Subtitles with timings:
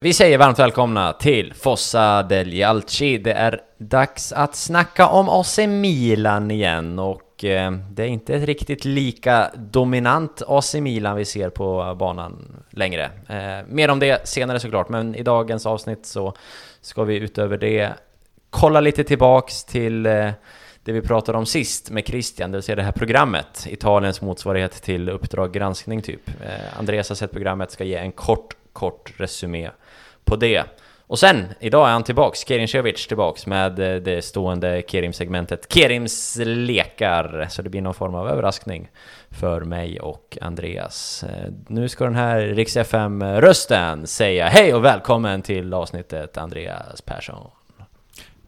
[0.00, 3.18] Vi säger varmt välkomna till Fossa del Alci.
[3.18, 8.42] Det är dags att snacka om AC Milan igen och eh, det är inte ett
[8.42, 13.10] riktigt lika dominant AC Milan vi ser på banan längre.
[13.28, 16.34] Eh, mer om det senare såklart, men i dagens avsnitt så
[16.80, 17.92] ska vi utöver det
[18.50, 20.30] kolla lite tillbaks till eh,
[20.84, 24.82] det vi pratade om sist med Christian, det vill säga det här programmet, Italiens motsvarighet
[24.82, 26.28] till Uppdrag granskning typ.
[26.28, 29.70] Eh, Andreas har sett programmet, ska ge en kort, kort resumé
[30.28, 30.64] på det.
[31.06, 37.46] Och sen, idag är han tillbaks, Kerimcevic tillbaks med eh, det stående Kerim-segmentet Kerims lekar.
[37.50, 38.88] Så det blir någon form av överraskning
[39.30, 41.22] för mig och Andreas.
[41.24, 47.50] Eh, Nu ska den här Rix FM-rösten säga hej och välkommen till avsnittet Andreas Persson.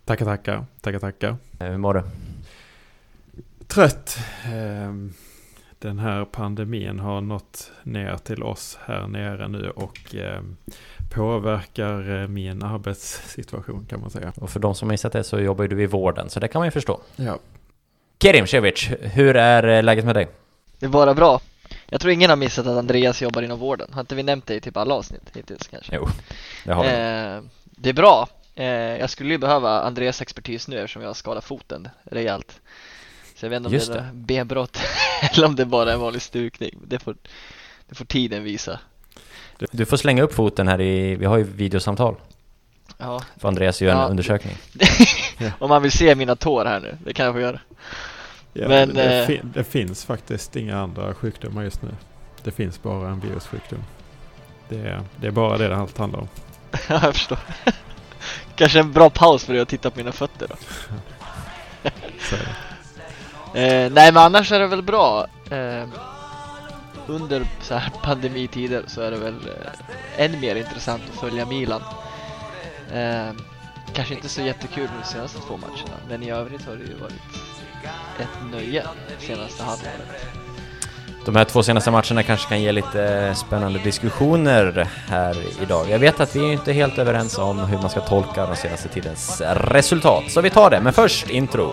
[0.05, 0.65] Tackar, tackar.
[0.81, 1.37] Tackar, tackar.
[1.61, 2.03] Eh, Hur mår du?
[3.67, 4.19] Trött.
[4.45, 5.13] Ehm,
[5.79, 10.57] Den här pandemin har nått ner till oss här nere nu och ehm,
[11.11, 14.33] påverkar eh, min arbetssituation kan man säga.
[14.37, 16.61] Och för de som missat det så jobbar ju du i vården, så det kan
[16.61, 17.01] man ju förstå.
[17.17, 17.39] Ja.
[18.23, 20.29] Kerimcevic, hur är eh, läget med dig?
[20.79, 21.41] Det är bara bra.
[21.89, 23.89] Jag tror ingen har missat att Andreas jobbar inom vården.
[23.93, 25.97] Har inte vi nämnt det i typ alla avsnitt hittills kanske?
[25.97, 26.09] Jo,
[26.65, 26.89] det har vi.
[26.89, 28.29] Eh, det är bra.
[28.55, 32.61] Eh, jag skulle ju behöva Andreas expertis nu eftersom jag har skadat foten rejält.
[33.37, 34.79] Så jag vet inte om Just det är benbrott
[35.33, 36.79] eller om det bara är en vanlig stukning.
[36.87, 37.17] Det får,
[37.89, 38.81] det får tiden visa.
[39.71, 42.15] Du får slänga upp foten här i, vi har ju videosamtal.
[42.99, 44.07] Ja, För Andreas gör en Ja.
[44.09, 44.57] undersökning.
[45.59, 47.61] om man vill se mina tår här nu, det kan jag få göra.
[48.53, 51.89] Ja, Men, det, eh, fin- det finns faktiskt inga andra sjukdomar just nu.
[52.45, 53.85] Det finns bara en virussjukdom.
[54.69, 56.29] Det är, det är bara det det allt handlar om.
[56.89, 57.39] Ja, jag förstår.
[58.57, 60.55] Kanske en bra paus för dig att titta på mina fötter då.
[62.21, 62.41] Så, är
[63.53, 63.85] det.
[63.85, 65.27] Eh, nej men annars är det väl bra.
[65.51, 65.89] Eh,
[67.11, 71.83] under så här pandemitider så är det väl eh, än mer intressant att följa Milan.
[72.93, 73.33] Eh,
[73.93, 77.15] kanske inte så jättekul de senaste två matcherna, men i övrigt har det ju varit
[78.19, 78.85] ett nöje
[79.19, 80.27] senaste halvåret.
[81.25, 85.91] De här två senaste matcherna kanske kan ge lite eh, spännande diskussioner här idag.
[85.91, 88.89] Jag vet att vi är inte helt överens om hur man ska tolka den senaste
[88.89, 90.81] tidens resultat, så vi tar det.
[90.81, 91.73] Men först intro.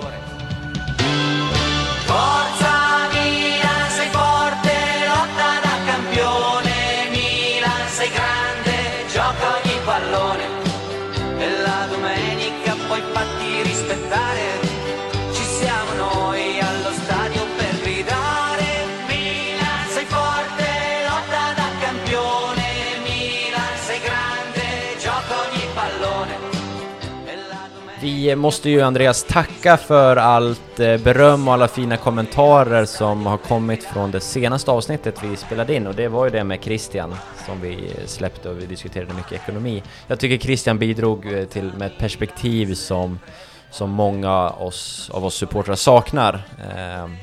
[28.27, 33.37] Vi måste ju Andreas tacka för allt eh, beröm och alla fina kommentarer som har
[33.37, 37.15] kommit från det senaste avsnittet vi spelade in och det var ju det med Christian
[37.45, 39.83] som vi släppte och vi diskuterade mycket ekonomi.
[40.07, 43.19] Jag tycker Christian bidrog eh, till med ett perspektiv som,
[43.71, 46.41] som många oss, av oss supportrar saknar.
[46.73, 47.15] Ehm,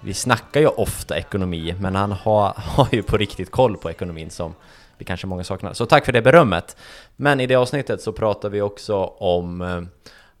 [0.00, 4.30] vi snackar ju ofta ekonomi men han har, har ju på riktigt koll på ekonomin
[4.30, 4.54] som
[4.98, 5.72] vi kanske många saknar.
[5.72, 6.76] Så tack för det berömmet!
[7.16, 9.82] Men i det avsnittet så pratar vi också om eh,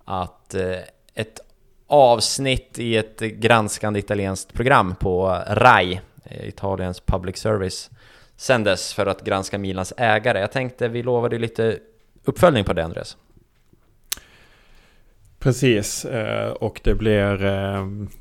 [0.08, 0.78] att eh,
[1.14, 1.40] ett
[1.86, 7.90] avsnitt i ett granskande italienskt program på RAI, eh, Italiens public service,
[8.36, 10.40] sändes för att granska Milans ägare.
[10.40, 11.78] Jag tänkte vi lovade lite
[12.24, 13.16] uppföljning på det Andreas.
[15.38, 17.36] Precis, eh, och det blir,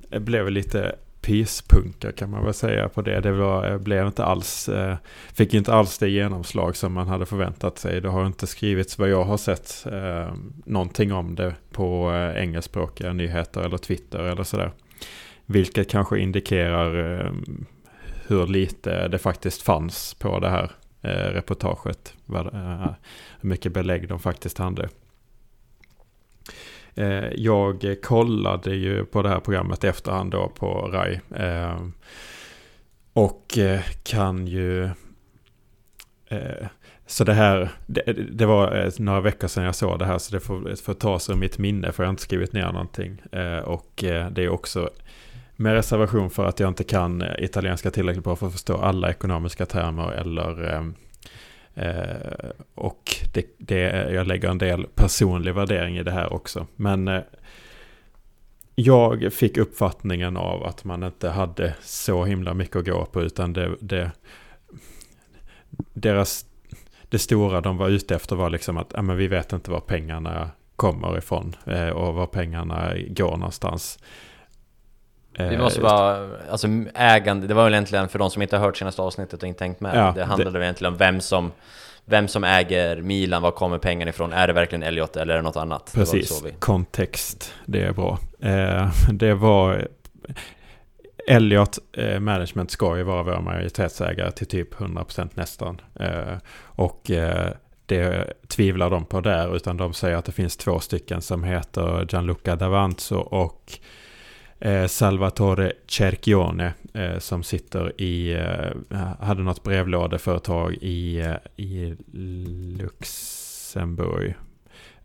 [0.10, 0.96] det blev lite
[1.28, 3.20] pyspunka kan man väl säga på det.
[3.20, 4.98] Det var, eh, blev inte alls, eh,
[5.34, 8.02] fick inte alls det genomslag som man hade förväntat sig.
[8.02, 10.34] Det har inte skrivits vad jag har sett eh,
[10.66, 14.72] någonting om det på eh, engelskspråkiga nyheter eller Twitter eller sådär.
[15.46, 17.32] Vilket kanske indikerar eh,
[18.28, 20.72] hur lite det faktiskt fanns på det här
[21.02, 22.14] eh, reportaget.
[22.26, 22.94] Vad, eh,
[23.42, 24.90] hur mycket belägg de faktiskt hade.
[26.98, 31.20] Eh, Jag kollade ju på det här programmet i efterhand då på RAI.
[31.36, 31.78] eh,
[33.14, 34.84] Och eh, kan ju...
[36.28, 36.68] eh,
[37.06, 40.34] Så det här, det, det var eh, några veckor sedan jag såg det här så
[40.36, 43.22] det får, får tas ur mitt minne för jag har inte skrivit ner någonting.
[43.32, 44.90] Eh, Och eh, det är också
[45.56, 49.66] med reservation för att jag inte kan italienska tillräckligt bra för att förstå alla ekonomiska
[49.66, 50.84] termer eller
[51.78, 56.68] eh, och det, det, jag lägger en del personlig värdering i det här också.
[56.76, 57.22] Men eh,
[58.76, 63.54] jag fick uppfattningen av att man inte hade så himla mycket att gå på utan
[63.54, 64.12] det, det
[65.94, 66.46] deras,
[67.10, 69.80] det stora de var ute efter var liksom att ja, men vi vet inte var
[69.80, 74.00] pengarna kommer ifrån eh, och var pengarna går någonstans.
[75.38, 78.66] Vi Eh, måste bara, alltså ägande, det var väl egentligen för de som inte har
[78.66, 79.96] hört senaste avsnittet och inte tänkt med.
[79.96, 81.52] Ja, det handlade väl egentligen om vem som,
[82.06, 84.34] vem som äger Milan, var kommer pengarna ifrån?
[84.34, 85.86] Är det verkligen Elliot eller är det något annat?
[85.86, 87.54] Det Precis, så vi- kontext.
[87.66, 88.20] Det är bra.
[88.40, 89.88] Eh, det var...
[91.28, 95.82] Elliot eh, Management ska ju vara vår majoritetsägare till typ 100% nästan.
[96.00, 97.12] Eh, och
[97.86, 102.06] det tvivlar de på där, utan de säger att det finns två stycken som heter
[102.10, 103.80] Gianluca Davanzo och
[104.60, 108.72] Eh, Salvatore Cerchione eh, som sitter i, eh,
[109.20, 111.96] hade något brevlådeföretag i, eh, i
[112.78, 114.36] Luxemburg.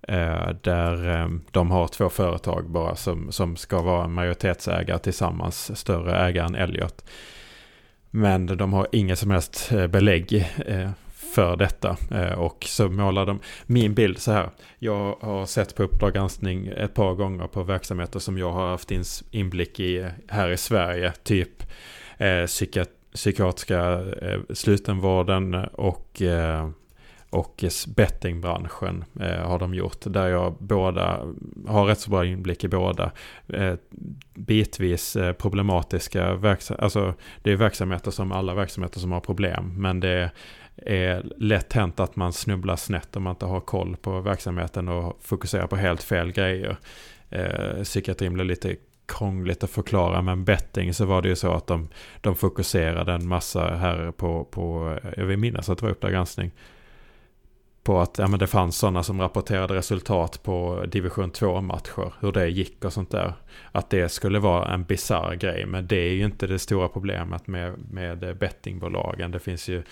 [0.08, 6.16] Eh, där eh, de har två företag bara som, som ska vara majoritetsägare tillsammans, större
[6.26, 7.04] ägare än Elliot.
[8.10, 10.90] Men de har inget som helst eh, belägg eh,
[11.32, 11.96] för detta.
[12.10, 14.50] Eh, och så målar de min bild så här.
[14.78, 18.90] Jag har sett på Uppdrag granskning ett par gånger på verksamheter som jag har haft
[19.30, 21.12] inblick i eh, här i Sverige.
[21.22, 21.62] Typ
[22.18, 26.68] eh, psykiat- psykiatriska eh, slutenvården och eh,
[27.32, 29.98] och bettingbranschen eh, har de gjort.
[30.04, 31.20] Där jag båda
[31.66, 33.12] har rätt så bra inblick i båda.
[33.48, 33.74] Eh,
[34.34, 36.84] bitvis eh, problematiska verksamheter.
[36.84, 39.74] Alltså det är verksamheter som alla verksamheter som har problem.
[39.76, 40.30] Men det är
[40.76, 45.18] är lätt hänt att man snubblar snett om man inte har koll på verksamheten och
[45.22, 46.76] fokuserar på helt fel grejer.
[47.30, 48.76] Eh, psykiatrin blir lite
[49.06, 51.88] krångligt att förklara men betting så var det ju så att de,
[52.20, 56.50] de fokuserade en massa här på, på jag vill minnas att det var Uppdrag granskning
[57.82, 62.48] på att ja, men det fanns sådana som rapporterade resultat på division 2-matcher, hur det
[62.48, 63.34] gick och sånt där.
[63.72, 67.46] Att det skulle vara en bizarr grej, men det är ju inte det stora problemet
[67.46, 69.30] med, med bettingbolagen.
[69.30, 69.82] Det finns ju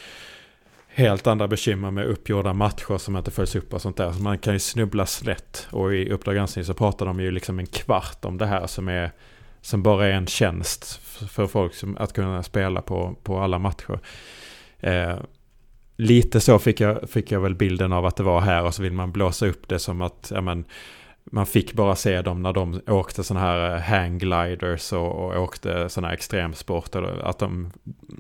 [0.95, 4.13] helt andra bekymmer med uppgjorda matcher som inte följs upp och sånt där.
[4.13, 5.69] Så man kan ju snubbla slätt.
[5.71, 8.89] Och i Uppdrag granskning så pratar de ju liksom en kvart om det här som
[8.89, 9.11] är
[9.63, 11.01] som bara är en tjänst
[11.31, 14.01] för folk som, att kunna spela på, på alla matcher.
[14.81, 15.17] Eh,
[15.97, 18.83] lite så fick jag, fick jag väl bilden av att det var här och så
[18.83, 20.65] vill man blåsa upp det som att ja, men,
[21.31, 25.89] man fick bara se dem när de åkte sådana här eh, hanggliders och, och åkte
[25.89, 27.23] sådana här extremsporter.
[27.25, 27.71] Att de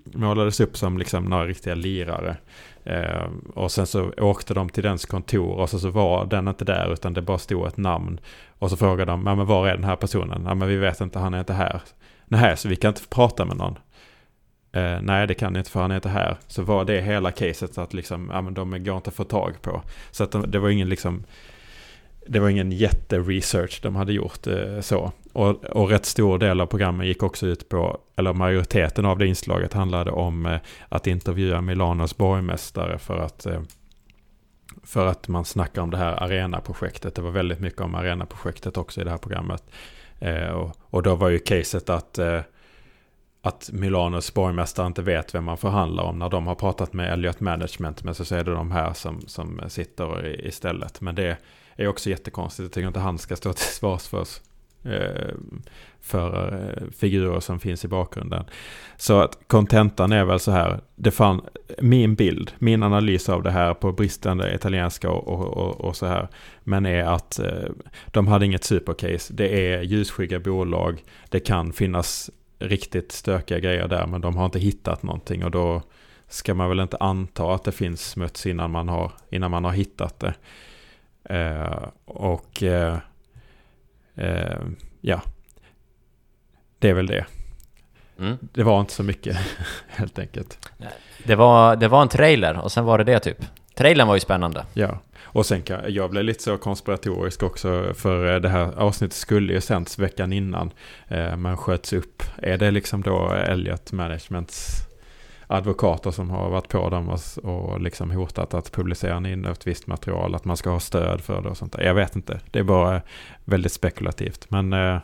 [0.04, 2.36] målades upp som liksom några riktiga lirare.
[2.84, 6.64] Eh, och sen så åkte de till dens kontor och så, så var den inte
[6.64, 8.20] där utan det bara stod ett namn.
[8.58, 10.42] Och så frågade de, ja, men var är den här personen?
[10.46, 11.82] Ja men vi vet inte, han är inte här.
[12.26, 13.78] Nej, så vi kan inte prata med någon.
[14.72, 16.36] Eh, nej, det kan ni inte för han är inte här.
[16.46, 19.62] Så var det hela caset att liksom, ja men de går inte att få tag
[19.62, 19.82] på.
[20.10, 21.24] Så att de, det var ingen liksom,
[22.26, 25.12] det var ingen jätteresearch de hade gjort eh, så.
[25.32, 29.26] Och, och rätt stor del av programmet gick också ut på, eller majoriteten av det
[29.26, 30.58] inslaget handlade om eh,
[30.88, 33.61] att intervjua Milanos borgmästare för att eh,
[34.82, 37.14] för att man snackar om det här arenaprojektet.
[37.14, 39.64] Det var väldigt mycket om arenaprojektet också i det här programmet.
[40.19, 42.40] Eh, och, och då var ju caset att eh,
[43.43, 47.40] att Milanos borgmästare inte vet vem man förhandlar om när de har pratat med Elliot
[47.40, 48.05] Management.
[48.05, 51.00] Men så är det de här som, som sitter istället.
[51.00, 51.37] Men det
[51.81, 52.65] är också jättekonstigt.
[52.65, 54.43] Jag tycker inte han ska stå till svars för, oss
[54.85, 55.35] eh,
[56.00, 58.44] för eh, figurer som finns i bakgrunden.
[58.97, 60.81] Så att kontentan är väl så här.
[60.97, 61.41] Det fan,
[61.79, 66.29] min bild, min analys av det här på bristande italienska och, och, och, så här.
[66.65, 67.69] Men är att eh,
[68.06, 69.32] de hade inget supercase.
[69.35, 71.05] Det är ljusskygga bolag.
[71.29, 75.82] Det kan finnas riktigt stökiga grejer där men de har inte hittat någonting och då
[76.29, 79.73] ska man väl inte anta att det finns smuts innan man har, innan man har
[79.73, 80.35] hittat det.
[81.25, 82.98] Eh, och eh,
[84.15, 84.60] eh,
[85.00, 85.22] ja,
[86.79, 87.27] det är väl det.
[88.19, 88.39] Mm.
[88.41, 89.36] Det var inte så mycket
[89.89, 90.69] helt enkelt.
[91.24, 93.39] Det, var, det var en trailer och sen var det det typ.
[93.74, 94.67] Trailern var ju spännande.
[94.74, 99.17] Ja, och sen kan jag blev lite så konspiratorisk också för eh, det här avsnittet
[99.17, 100.70] skulle ju sänds veckan innan
[101.08, 102.22] eh, men sköts upp.
[102.36, 104.86] Är det liksom då Elliot Managements
[105.50, 109.86] advokater som har varit på dem och, och liksom hotat att publicera in ett visst
[109.86, 111.82] material, att man ska ha stöd för det och sånt där.
[111.82, 113.00] Jag vet inte, det är bara
[113.44, 114.46] väldigt spekulativt.
[114.50, 114.98] Men eh,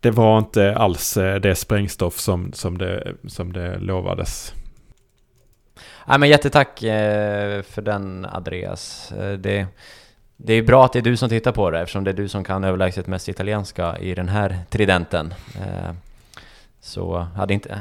[0.00, 4.54] det var inte alls eh, det sprängstoff som, som, det, som det lovades.
[6.06, 9.12] Nej men jättetack eh, för den Andreas.
[9.12, 9.66] Eh, det,
[10.36, 12.28] det är bra att det är du som tittar på det eftersom det är du
[12.28, 15.34] som kan överlägset mest italienska i den här tridenten.
[15.56, 15.94] Eh,
[16.88, 17.80] så hade inte...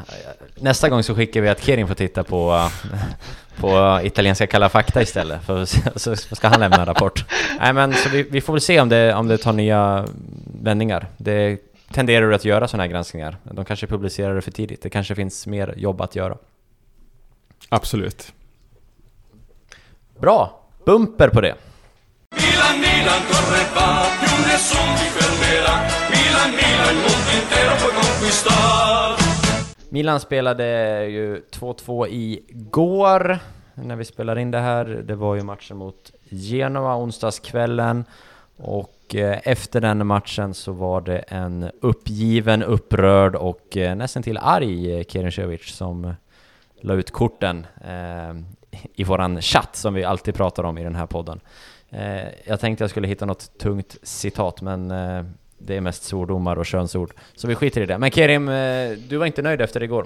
[0.56, 2.70] Nästa gång så skickar vi att Kerin får titta på,
[3.60, 7.26] på italienska Kalla fakta istället, för så, så ska han lämna en rapport.
[7.60, 10.08] Nej men så vi, vi får väl se om det, om det tar nya
[10.62, 11.08] vändningar.
[11.18, 11.58] Det
[11.92, 13.38] tenderar att göra sådana här granskningar.
[13.44, 14.82] De kanske publicerar det för tidigt.
[14.82, 16.38] Det kanske finns mer jobb att göra.
[17.70, 18.34] Absolut.
[20.20, 20.62] Bra!
[20.86, 21.56] Bumper på det!
[22.32, 23.22] Milan, Milan,
[29.90, 33.40] Milan spelade ju 2-2 igår.
[33.74, 34.86] när vi spelar in det här.
[34.86, 38.06] Det var ju matchen mot Genoa onsdagskvällen
[38.58, 44.38] och eh, efter den matchen så var det en uppgiven, upprörd och eh, nästan till
[44.38, 46.16] arg eh, som
[46.82, 48.36] la ut korten eh,
[48.96, 51.40] i våran chatt som vi alltid pratar om i den här podden.
[52.46, 54.92] Jag tänkte jag skulle hitta något tungt citat men
[55.58, 57.14] det är mest svordomar och könsord.
[57.36, 57.98] Så vi skiter i det.
[57.98, 60.06] Men Kerim, eh, du var inte nöjd efter igår?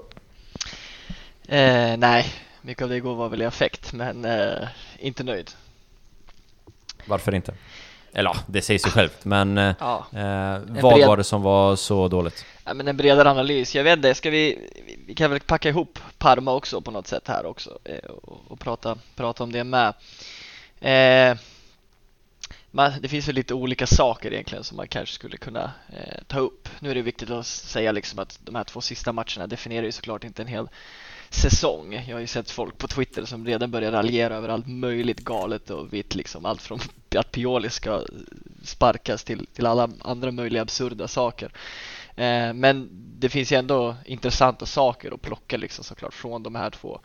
[1.47, 2.25] Eh, nej,
[2.61, 4.67] mycket av det igår var väl i affekt, men eh,
[4.99, 5.51] inte nöjd.
[7.05, 7.53] Varför inte?
[8.13, 10.05] Eller ja, det säger sig självt, men eh, Ja.
[10.13, 12.45] eh, vad bred- var det som var så dåligt?
[12.65, 13.75] Ja, men en bredare analys.
[13.75, 14.69] Jag vet inte, ska vi,
[15.07, 18.59] vi kan väl packa ihop Parma också på något sätt här också eh, och, och
[18.59, 19.93] prata, prata om det med.
[20.79, 21.37] Eh,
[22.71, 26.39] man, det finns väl lite olika saker egentligen som man kanske skulle kunna eh, ta
[26.39, 26.69] upp.
[26.79, 29.91] Nu är det viktigt att säga liksom att de här två sista matcherna definierar ju
[29.91, 30.67] såklart inte en hel
[31.29, 31.93] säsong.
[32.07, 35.69] Jag har ju sett folk på Twitter som redan börjar raljera över allt möjligt galet
[35.69, 36.79] och vitt liksom allt från
[37.15, 38.03] att Pioli ska
[38.63, 41.51] sparkas till, till alla andra möjliga absurda saker.
[42.15, 46.69] Eh, men det finns ju ändå intressanta saker att plocka liksom såklart från de här
[46.69, 46.99] två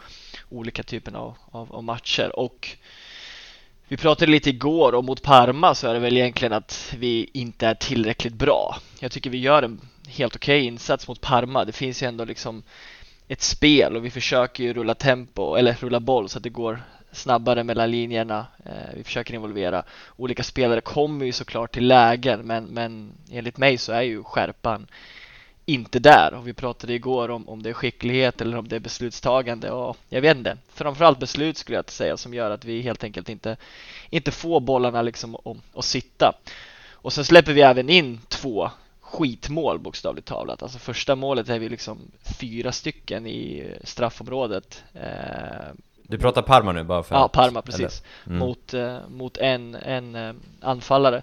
[0.48, 2.76] olika typerna av, av, av matcher och
[3.88, 7.66] vi pratade lite igår och mot Parma så är det väl egentligen att vi inte
[7.66, 8.76] är tillräckligt bra.
[9.00, 11.64] Jag tycker vi gör en helt okej insats mot Parma.
[11.64, 12.62] Det finns ju ändå liksom
[13.28, 16.82] ett spel och vi försöker ju rulla tempo eller rulla boll så att det går
[17.12, 18.46] snabbare mellan linjerna.
[18.64, 19.82] Eh, vi försöker involvera
[20.16, 24.86] olika spelare kommer ju såklart till lägen men, men enligt mig så är ju skärpan
[25.66, 28.80] inte där och vi pratade igår om, om det är skicklighet eller om det är
[28.80, 30.56] beslutstagande och jag vet inte.
[30.74, 33.56] Framförallt beslut skulle jag säga som gör att vi helt enkelt inte,
[34.10, 35.36] inte får bollarna liksom
[35.74, 36.32] att, sitta.
[36.92, 38.70] Och sen släpper vi även in två
[39.00, 40.62] skitmål bokstavligt talat.
[40.62, 41.98] Alltså första målet är vi liksom
[42.40, 44.84] fyra stycken i straffområdet.
[44.94, 48.02] Eh, Du pratar Parma nu bara för Ja, Parma precis.
[48.26, 48.38] Mm.
[48.38, 51.22] Mot, eh, mot en, en eh, anfallare.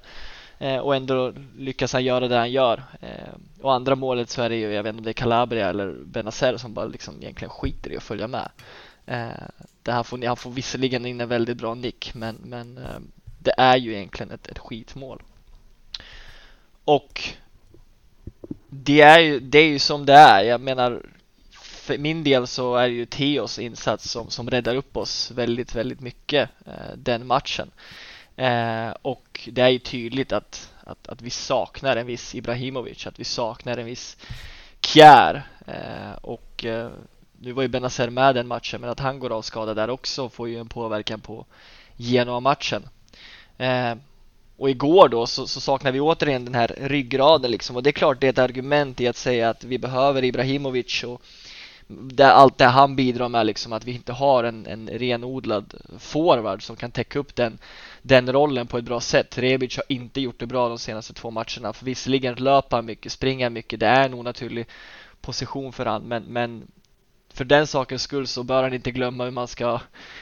[0.64, 2.84] Eh, och ändå lyckas han göra det han gör.
[3.02, 5.70] Eh, och andra målet så är det ju, jag vet inte om det är Calabria
[5.70, 8.50] eller Benazer som bara liksom egentligen skiter i att följa med.
[9.06, 9.28] Eh,
[9.82, 13.00] det här får, han får visserligen in en väldigt bra nick men, men eh,
[13.40, 15.22] det är ju egentligen ett, ett skitmål.
[16.84, 17.24] Och
[18.70, 20.44] det är, ju, det är ju som det är.
[20.44, 21.02] Jag menar
[21.60, 25.76] för min del så är det ju Theos insats som, som räddar upp oss väldigt,
[25.76, 27.72] väldigt mycket eh, den matchen.
[28.36, 33.20] Eh, och det är ju tydligt att, att, att vi saknar en viss Ibrahimovic, att
[33.20, 34.18] vi saknar en viss
[34.82, 35.44] Kjär.
[35.68, 36.90] Eh, och eh,
[37.40, 40.30] nu var ju Benazer med den matchen, men att han går av skada där också
[40.30, 41.46] får ju en påverkan på
[41.98, 42.84] Genoa-matchen.
[43.58, 43.96] Eh,
[44.58, 47.76] och igår då så, så saknar vi återigen den här ryggraden liksom.
[47.76, 51.04] Och det är klart det är ett argument i att säga att vi behöver Ibrahimovic
[51.04, 51.22] och
[51.88, 56.64] det, allt det han bidrar med liksom att vi inte har en, en renodlad forward
[56.64, 57.58] som kan täcka upp den,
[58.06, 59.38] den rollen på ett bra sätt.
[59.38, 61.74] Rebic har inte gjort det bra de senaste två matcherna.
[61.74, 64.68] För visserligen löper han mycket, springer mycket, det är en onaturlig
[65.22, 66.68] position för han men, men
[67.34, 69.80] för den sakens skull så bör han inte glömma hur man ska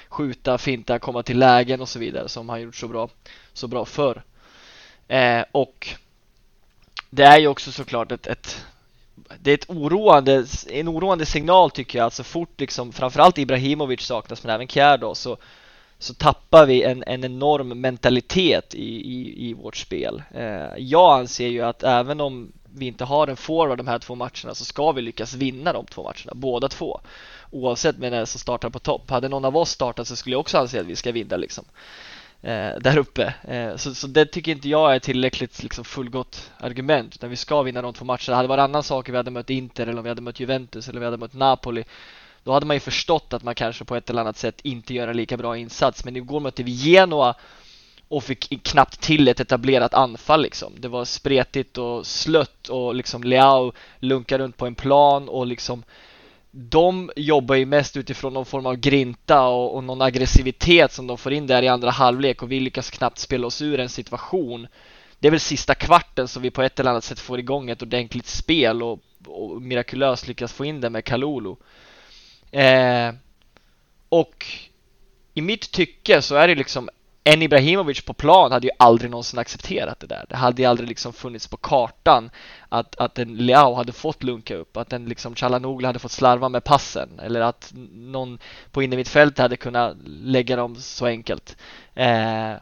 [0.09, 3.09] skjuta, finta, komma till lägen och så vidare som han gjort så bra,
[3.53, 4.23] så bra förr.
[5.07, 5.89] Eh, och
[7.09, 8.65] det är ju också såklart ett, ett
[9.39, 12.05] det är ett oroande, en oroande signal tycker jag.
[12.05, 15.37] Alltså fort liksom, framförallt Ibrahimovic saknas men även Kjär då, så,
[16.01, 20.23] så tappar vi en, en enorm mentalitet i, i, i vårt spel.
[20.33, 24.15] Eh, jag anser ju att även om vi inte har en forward de här två
[24.15, 27.01] matcherna så ska vi lyckas vinna de två matcherna, båda två.
[27.51, 29.09] Oavsett vem som startar på topp.
[29.09, 31.65] Hade någon av oss startat så skulle jag också anse att vi ska vinna liksom.
[32.41, 33.33] Eh, där uppe.
[33.43, 37.15] Eh, så, så det tycker inte jag är tillräckligt liksom, fullgott argument.
[37.15, 38.35] Utan vi ska vinna de två matcherna.
[38.35, 40.39] Hade Det varit annan sak om vi hade mött Inter eller om vi hade mött
[40.39, 41.83] Juventus eller om vi hade mött Napoli.
[42.43, 45.07] Då hade man ju förstått att man kanske på ett eller annat sätt inte gör
[45.07, 46.05] en lika bra insats.
[46.05, 47.35] Men igår mötte vi Genoa
[48.07, 50.73] och fick knappt till ett etablerat anfall liksom.
[50.77, 55.83] Det var spretigt och slött och liksom Leao lunkar runt på en plan och liksom
[56.51, 61.17] de jobbar ju mest utifrån någon form av grinta och, och någon aggressivitet som de
[61.17, 64.67] får in där i andra halvlek och vi lyckas knappt spela oss ur en situation.
[65.19, 67.81] Det är väl sista kvarten som vi på ett eller annat sätt får igång ett
[67.81, 71.55] ordentligt spel och, och mirakulöst lyckas få in det med Kalulu.
[72.51, 73.13] Eh,
[74.09, 74.45] och
[75.33, 76.89] i mitt tycke så är det liksom
[77.23, 80.25] en Ibrahimovic på plan hade ju aldrig någonsin accepterat det där.
[80.29, 82.29] Det hade ju aldrig liksom funnits på kartan
[82.69, 86.49] att, att en Leao hade fått lunka upp, att en liksom Chalanoglu hade fått slarva
[86.49, 88.39] med passen eller att någon
[88.71, 91.57] på innermittfältet hade kunnat lägga dem så enkelt.
[91.95, 92.53] Eh,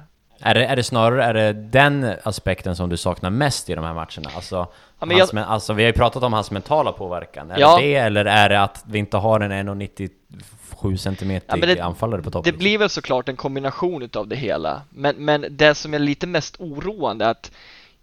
[0.41, 3.84] är det, är det snarare är det den aspekten som du saknar mest i de
[3.86, 4.29] här matcherna?
[4.36, 4.67] Alltså,
[5.00, 7.51] Ja, men hans, jag- alltså vi har ju pratat om hans mentala påverkan.
[7.51, 7.77] Är Ja.
[7.77, 12.22] det det, eller är det att vi inte har en 1,97 cm Ja, det- anfallare
[12.22, 12.43] på topp?
[12.43, 12.60] Det liksom?
[12.60, 14.81] blir väl såklart en kombination utav det hela.
[14.89, 17.51] Men, men det som är lite mest oroande är att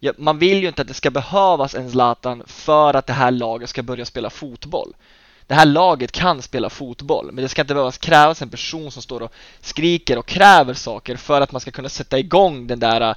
[0.00, 3.30] ja, man vill ju inte att det ska behövas en Zlatan för att det här
[3.30, 4.92] laget ska börja spela fotboll.
[5.46, 9.02] Det här laget kan spela fotboll, men det ska inte behövas krävas en person som
[9.02, 13.00] står och skriker och kräver saker för att man ska kunna sätta igång det där
[13.00, 13.16] äh,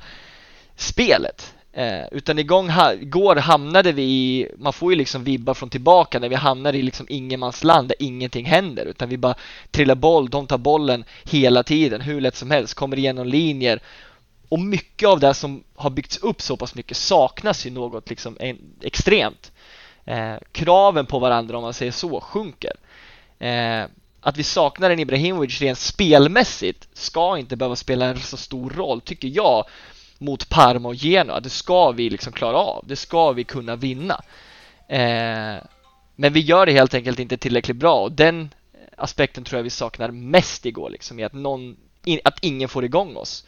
[0.76, 1.54] spelet.
[1.74, 6.20] Eh, utan igång, ha, igår hamnade vi i, man får ju liksom vibbar från tillbaka
[6.20, 9.36] när vi hamnar i liksom ingenmansland där ingenting händer utan vi bara
[9.72, 13.80] trillar boll, de tar bollen hela tiden hur lätt som helst, kommer igenom linjer
[14.50, 18.38] och mycket av det som har byggts upp så pass mycket saknas ju något liksom
[18.40, 19.52] en, extremt.
[20.10, 22.74] Eh, kraven på varandra om man säger så sjunker.
[23.40, 23.84] Eh,
[24.22, 29.02] att vi saknar en Ibrahimovic rent spelmässigt ska inte behöva spela en så stor roll
[29.02, 29.66] tycker jag
[30.18, 31.40] mot Parma och Genoa.
[31.40, 32.86] Det ska vi liksom klara av.
[32.88, 34.22] Det ska vi kunna vinna.
[34.88, 35.64] Eh,
[36.16, 38.54] men vi gör det helt enkelt inte tillräckligt bra och den
[38.98, 42.86] aspekten tror jag vi saknar mest igår liksom i att någon, in, att ingen får
[42.86, 43.46] igång oss.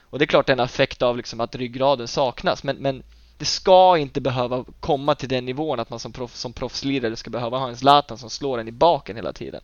[0.00, 3.02] Och det är klart en effekt av liksom att ryggraden saknas men, men
[3.44, 7.30] det ska inte behöva komma till den nivån att man som, proff, som proffslirare ska
[7.30, 9.60] behöva ha en Zlatan som slår en i baken hela tiden.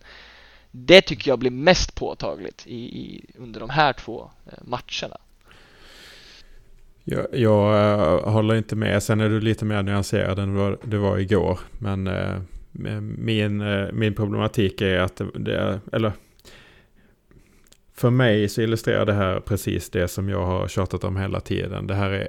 [0.71, 5.17] Det tycker jag blir mest påtagligt i, i, under de här två eh, matcherna.
[7.05, 9.03] Jag, jag eh, håller inte med.
[9.03, 11.59] Sen är du lite mer nyanserad än vad det var igår.
[11.79, 12.41] Men eh,
[12.73, 16.13] min, min problematik är att det, det är, eller
[17.95, 21.87] för mig så illustrerar det här precis det som jag har tjatat om hela tiden.
[21.87, 22.29] Det här är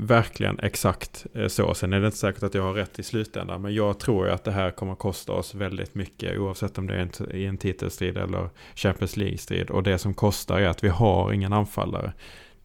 [0.00, 1.74] verkligen exakt eh, så.
[1.74, 3.62] Sen är det inte säkert att jag har rätt i slutändan.
[3.62, 6.38] Men jag tror ju att det här kommer kosta oss väldigt mycket.
[6.38, 9.70] Oavsett om det är i en titelstrid eller Champions League-strid.
[9.70, 12.12] Och det som kostar är att vi har ingen anfallare.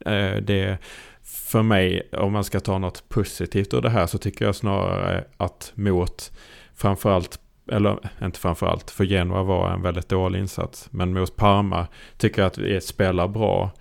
[0.06, 0.78] Eh, det
[1.24, 5.24] för mig, om man ska ta något positivt ur det här så tycker jag snarare
[5.38, 6.32] att mot
[6.75, 7.40] framförallt,
[7.72, 10.88] eller inte framförallt, för Genoa var en väldigt dålig insats.
[10.92, 11.88] Men mot Parma
[12.18, 13.72] tycker jag att vi spelar bra.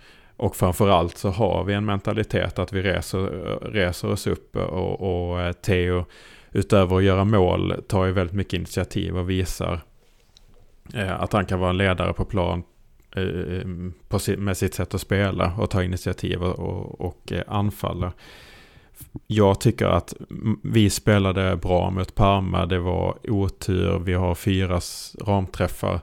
[0.43, 3.21] Och framförallt så har vi en mentalitet att vi reser,
[3.73, 6.05] reser oss upp och, och eh, Theo
[6.53, 9.81] utöver att göra mål tar ju väldigt mycket initiativ och visar
[10.95, 12.62] eh, att han kan vara en ledare på plan
[13.16, 13.66] eh, eh
[14.09, 18.12] på, med sitt sätt att spela och ta initiativ och, och, och eh, anfalla.
[19.27, 20.14] Jag tycker att
[20.62, 22.66] vi spelade bra mot Parma.
[22.66, 23.99] Det var otur.
[23.99, 24.81] Vi har fyra
[25.21, 26.01] ramträffar.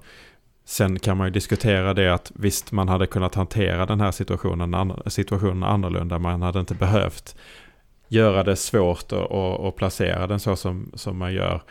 [0.69, 4.93] Sen kan man ju diskutera det att visst man hade kunnat hantera den här situationen,
[5.07, 6.19] situationen annorlunda.
[6.19, 7.35] Man hade inte behövt
[8.07, 11.61] göra det svårt att, och, och placera den så som, som man gör.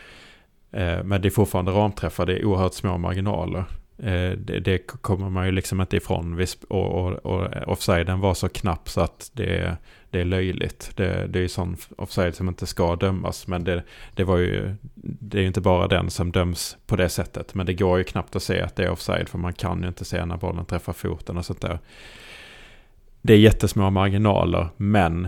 [0.71, 3.63] Eh, Men det är fortfarande ramträffar, det är oerhört små marginaler.
[4.03, 6.45] Eh, det, det kommer man ju liksom inte ifrån.
[6.67, 9.77] Och, och, och offsiden var så knapp så att det,
[10.09, 10.91] det är löjligt.
[10.95, 13.47] Det, det är ju sån offside som inte ska dömas.
[13.47, 13.83] Men det,
[14.15, 17.53] det var ju, det är ju inte bara den som döms på det sättet.
[17.53, 19.29] Men det går ju knappt att se att det är offside.
[19.29, 21.79] För man kan ju inte se när bollen träffar foten och sånt där.
[23.21, 24.67] Det är jättesmå marginaler.
[24.77, 25.27] Men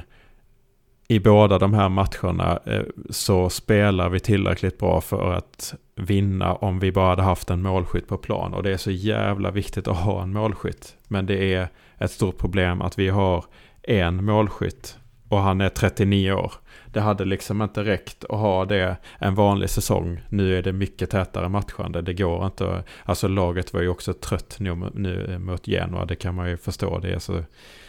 [1.11, 6.79] i båda de här matcherna eh, så spelar vi tillräckligt bra för att vinna om
[6.79, 8.53] vi bara hade haft en målskytt på plan.
[8.53, 10.95] Och det är så jävla viktigt att ha en målskytt.
[11.07, 13.45] Men det är ett stort problem att vi har
[13.83, 14.97] en målskytt
[15.29, 16.53] och han är 39 år.
[16.85, 20.21] Det hade liksom inte räckt att ha det en vanlig säsong.
[20.29, 22.01] Nu är det mycket tätare matchande.
[22.01, 22.83] Det går inte.
[23.03, 26.05] Alltså laget var ju också trött nu, nu mot Genoa.
[26.05, 26.99] Det kan man ju förstå.
[26.99, 27.43] Det är så,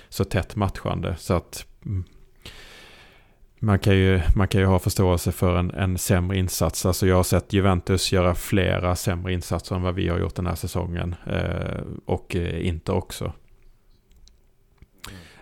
[0.08, 1.14] så tätt matchande.
[1.18, 2.04] Så att mm,
[3.64, 6.87] man kan ju, man kan ju ha förståelse för en, en sämre insats.
[6.87, 10.46] Alltså jag har sett Juventus göra flera sämre insatser än vad vi har gjort den
[10.46, 11.14] här säsongen.
[11.27, 13.33] Eh, och inte Inter också.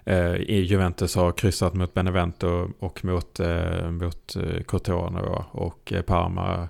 [0.04, 5.20] Eh, Juventus har kryssat mot Benevento och mot, eh, mot eh, Crotone
[5.52, 6.68] och eh, Parma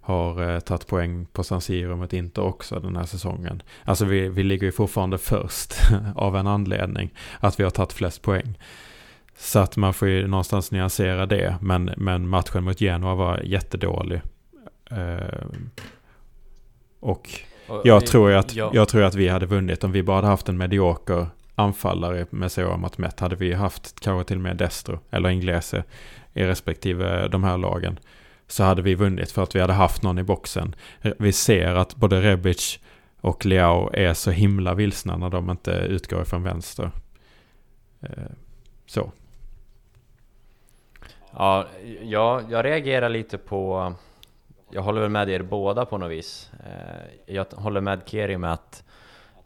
[0.00, 3.62] har eh, tagit poäng på San Siro mot Inter också den här säsongen.
[3.84, 5.74] Alltså vi, vi ligger ju fortfarande först
[6.14, 7.10] av en anledning
[7.40, 8.58] att vi har tagit flest poäng.
[9.40, 11.56] Så att man får ju någonstans nyansera det.
[11.60, 14.20] Men, men matchen mot Genoa var jättedålig.
[14.90, 15.46] Eh,
[17.00, 17.30] och
[17.84, 18.70] jag tror att, ja.
[18.74, 22.52] jag tror att vi hade vunnit om vi bara hade haft en medioker anfallare med
[22.52, 23.20] så mått mätt.
[23.20, 25.84] Hade vi haft kanske till och med Destro eller Inglese
[26.34, 27.98] i respektive de här lagen.
[28.46, 30.74] Så hade vi vunnit för att vi hade haft någon i boxen.
[31.18, 32.78] Vi ser att både Rebic
[33.20, 36.90] och Leao är så himla vilsna när de inte utgår från vänster.
[38.00, 38.08] Eh,
[38.86, 39.12] Så.
[41.36, 41.66] Ja,
[42.02, 43.92] jag, jag reagerar lite på...
[44.70, 46.50] Jag håller väl med er båda på något vis.
[46.66, 48.84] Eh, jag håller med Keri med att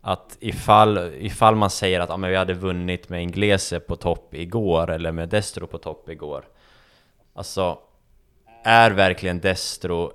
[0.07, 4.35] att ifall, ifall man säger att ja, men vi hade vunnit med Inglese på topp
[4.35, 6.45] igår eller med Destro på topp igår
[7.35, 7.79] Alltså
[8.65, 10.13] Är verkligen Destro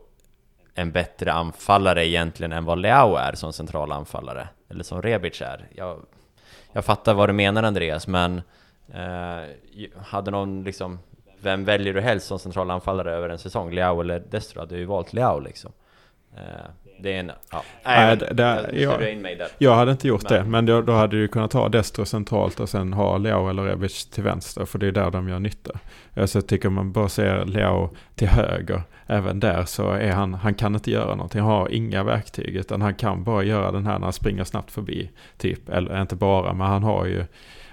[0.75, 4.47] en bättre anfallare egentligen än vad Leao är som central anfallare?
[4.69, 5.67] Eller som Rebic är?
[5.75, 6.05] Jag,
[6.71, 8.41] jag fattar vad du menar Andreas, men
[8.93, 9.49] eh,
[10.01, 10.99] hade någon liksom
[11.41, 13.71] vem väljer du helst som central anfallare över en säsong?
[13.71, 14.59] Leao eller Destro?
[14.59, 15.71] Hade ju valt Leao liksom
[16.35, 16.41] eh,
[17.01, 17.31] det är en...
[17.51, 17.63] Ja.
[17.85, 19.47] Nej, men, det- jag, jag- in mig där.
[19.57, 22.59] Jag hade inte gjort Men- det, men då, då hade du kunnat ha Destro centralt
[22.59, 25.79] och sen ha Leao eller Rebic till vänster, för det är där de gör nytta.
[26.13, 30.53] Jag så tycker man bara ser Leao till höger, även där så är han, han
[30.53, 33.99] kan inte göra någonting, han har inga verktyg, utan han kan bara göra den här
[33.99, 35.69] när han springer snabbt förbi, typ.
[35.69, 37.25] Eller inte bara, men han har ju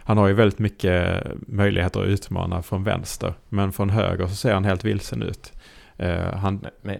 [0.06, 4.54] han har ju väldigt mycket möjligheter att utmana från vänster, men från höger så ser
[4.54, 5.52] han helt vilsen ut.
[5.96, 6.98] Eh, han, Men,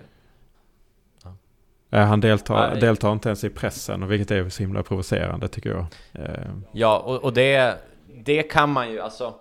[1.91, 2.81] eh, han deltar, Nej.
[2.81, 5.87] deltar inte ens i pressen, vilket är så himla provocerande tycker jag.
[6.13, 7.79] Eh, Ja, och, och det,
[8.25, 9.35] det kan man ju, alltså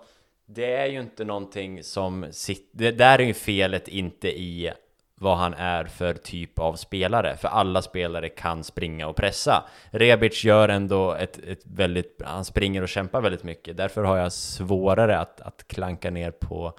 [0.46, 4.72] Det är ju inte någonting som sitter, det där är ju felet inte i
[5.20, 9.64] vad han är för typ av spelare, för alla spelare kan springa och pressa.
[9.90, 14.32] Rebic gör ändå ett, ett väldigt, han springer och kämpar väldigt mycket, därför har jag
[14.32, 16.78] svårare att, att klanka ner på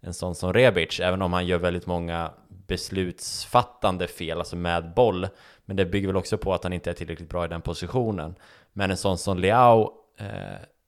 [0.00, 5.28] en sån som Rebic, även om han gör väldigt många beslutsfattande fel, alltså med boll.
[5.64, 8.34] Men det bygger väl också på att han inte är tillräckligt bra i den positionen.
[8.72, 10.26] Men en sån som Leao eh,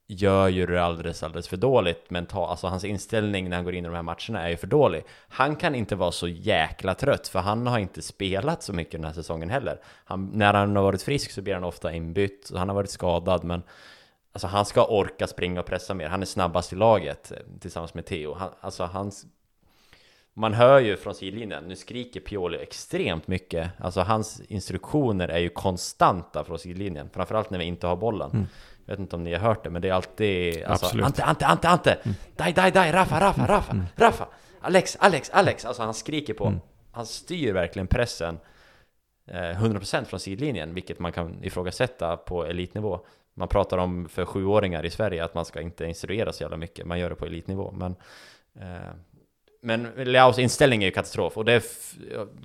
[0.07, 2.49] gör ju det alldeles, alldeles för dåligt mentalt.
[2.49, 5.03] Alltså hans inställning när han går in i de här matcherna är ju för dålig.
[5.27, 9.03] Han kan inte vara så jäkla trött, för han har inte spelat så mycket den
[9.03, 9.79] här säsongen heller.
[10.05, 12.89] Han, när han har varit frisk så blir han ofta inbytt, och han har varit
[12.89, 13.63] skadad, men
[14.35, 17.93] Alltså han ska orka springa och pressa mer, han är snabbast i laget eh, tillsammans
[17.93, 18.33] med Theo.
[18.33, 19.25] Han, alltså hans...
[20.33, 23.71] Man hör ju från sidlinjen, nu skriker Pioli extremt mycket.
[23.77, 28.31] Alltså hans instruktioner är ju konstanta från sidlinjen, framförallt när vi inte har bollen.
[28.31, 28.45] Mm.
[28.85, 30.63] Jag vet inte om ni har hört det, men det är alltid...
[30.63, 31.05] Alltså, Absolut.
[31.05, 31.97] Ante, Ante, Ante, Ante!
[32.35, 32.91] Daj, daj, daj!
[32.91, 34.27] Rafa, Rafa, Rafa, Rafa!
[34.61, 35.65] Alex, Alex, Alex!
[35.65, 36.53] Alltså han skriker på.
[36.91, 38.39] Han styr verkligen pressen
[39.27, 43.05] eh, 100% från sidlinjen, vilket man kan ifrågasätta på elitnivå.
[43.33, 46.85] Man pratar om för sjuåringar i Sverige att man ska inte instruera så jävla mycket,
[46.85, 47.71] man gör det på elitnivå.
[47.71, 47.95] Men,
[48.59, 48.91] eh,
[49.61, 51.63] men Leaos inställning är ju katastrof, och det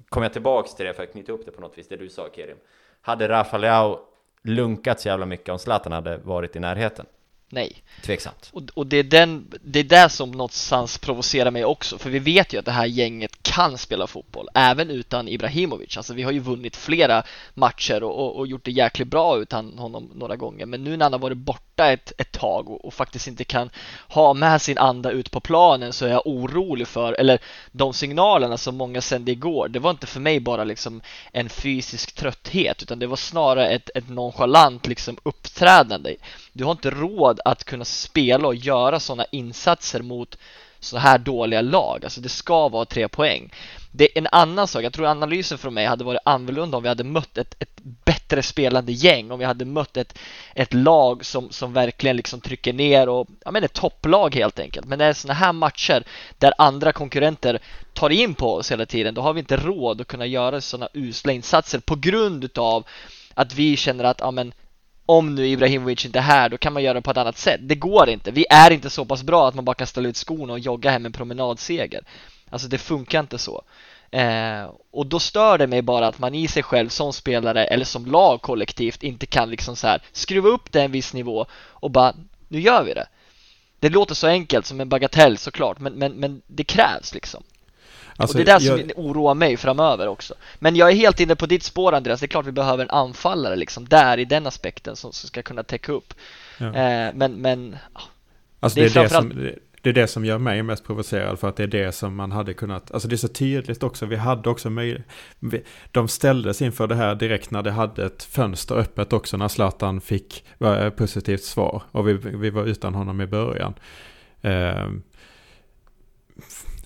[0.09, 2.09] kommer jag tillbaks till det för att knyta upp det på något vis, det du
[2.09, 2.57] sa Kerim.
[3.01, 3.99] Hade Rafa Leao
[4.43, 7.07] lunkat så jävla mycket om Zlatan hade varit i närheten?
[7.53, 7.83] Nej.
[8.03, 8.51] Tveksamt.
[8.53, 12.19] Och, och det, är den, det är det som någonstans provocerar mig också, för vi
[12.19, 15.97] vet ju att det här gänget kan spela fotboll, även utan Ibrahimovic.
[15.97, 17.23] Alltså vi har ju vunnit flera
[17.55, 21.05] matcher och, och, och gjort det jäkligt bra utan honom några gånger, men nu när
[21.05, 23.71] han har varit borta ett, ett tag och, och faktiskt inte kan
[24.09, 27.39] ha med sin anda ut på planen så är jag orolig för, eller
[27.73, 31.01] de signalerna som många sände igår, det var inte för mig bara liksom
[31.33, 36.17] en fysisk trötthet, utan det var snarare ett, ett nonchalant liksom uppträdande.
[36.53, 40.39] Du har inte råd att kunna spela och göra sådana insatser mot
[40.81, 42.05] så här dåliga lag.
[42.05, 43.53] Alltså det ska vara tre poäng.
[43.93, 46.89] Det är en annan sak, jag tror analysen från mig hade varit annorlunda om vi
[46.89, 50.19] hade mött ett, ett bättre spelande gäng, om vi hade mött ett,
[50.55, 54.87] ett lag som, som verkligen liksom trycker ner och, ja men ett topplag helt enkelt.
[54.87, 56.05] Men när det är sådana här matcher
[56.39, 57.59] där andra konkurrenter
[57.93, 60.89] tar in på oss hela tiden, då har vi inte råd att kunna göra sådana
[60.95, 62.87] usla insatser på grund utav
[63.35, 64.53] att vi känner att, ja men
[65.11, 67.61] om nu Ibrahimovic inte är här, då kan man göra det på ett annat sätt.
[67.63, 68.31] Det går inte.
[68.31, 70.91] Vi är inte så pass bra att man bara kan ställa ut skorna och jogga
[70.91, 72.05] hem en promenadseger.
[72.51, 73.63] Alltså det funkar inte så.
[74.11, 77.85] Eh, och då stör det mig bara att man i sig själv som spelare eller
[77.85, 81.91] som lag kollektivt inte kan liksom så här skruva upp det en viss nivå och
[81.91, 82.15] bara,
[82.49, 83.07] nu gör vi det.
[83.81, 87.43] Det låter så enkelt som en bagatell såklart, men, men, men det krävs liksom
[88.17, 90.35] alltså, och det är det som jag- oroar mig framöver också.
[90.59, 92.91] Men jag är helt inne på ditt spår Andreas, det är klart vi behöver en
[92.91, 96.15] anfallare liksom där i den aspekten som, som ska kunna täcka upp.
[96.59, 96.67] Ja.
[96.67, 97.77] Eh, men, men
[98.63, 100.85] Alltså Det det är det, framförallt- som, det- det är det som gör mig mest
[100.85, 103.83] provocerad för att det är det som man hade kunnat, alltså det är så tydligt
[103.83, 105.07] också, vi hade också möjlighet,
[105.91, 110.01] de ställdes inför det här direkt när det hade ett fönster öppet också när Zlatan
[110.01, 113.75] fick eh, positivt svar och vi, vi var utan honom i början.
[114.43, 115.03] Ehm,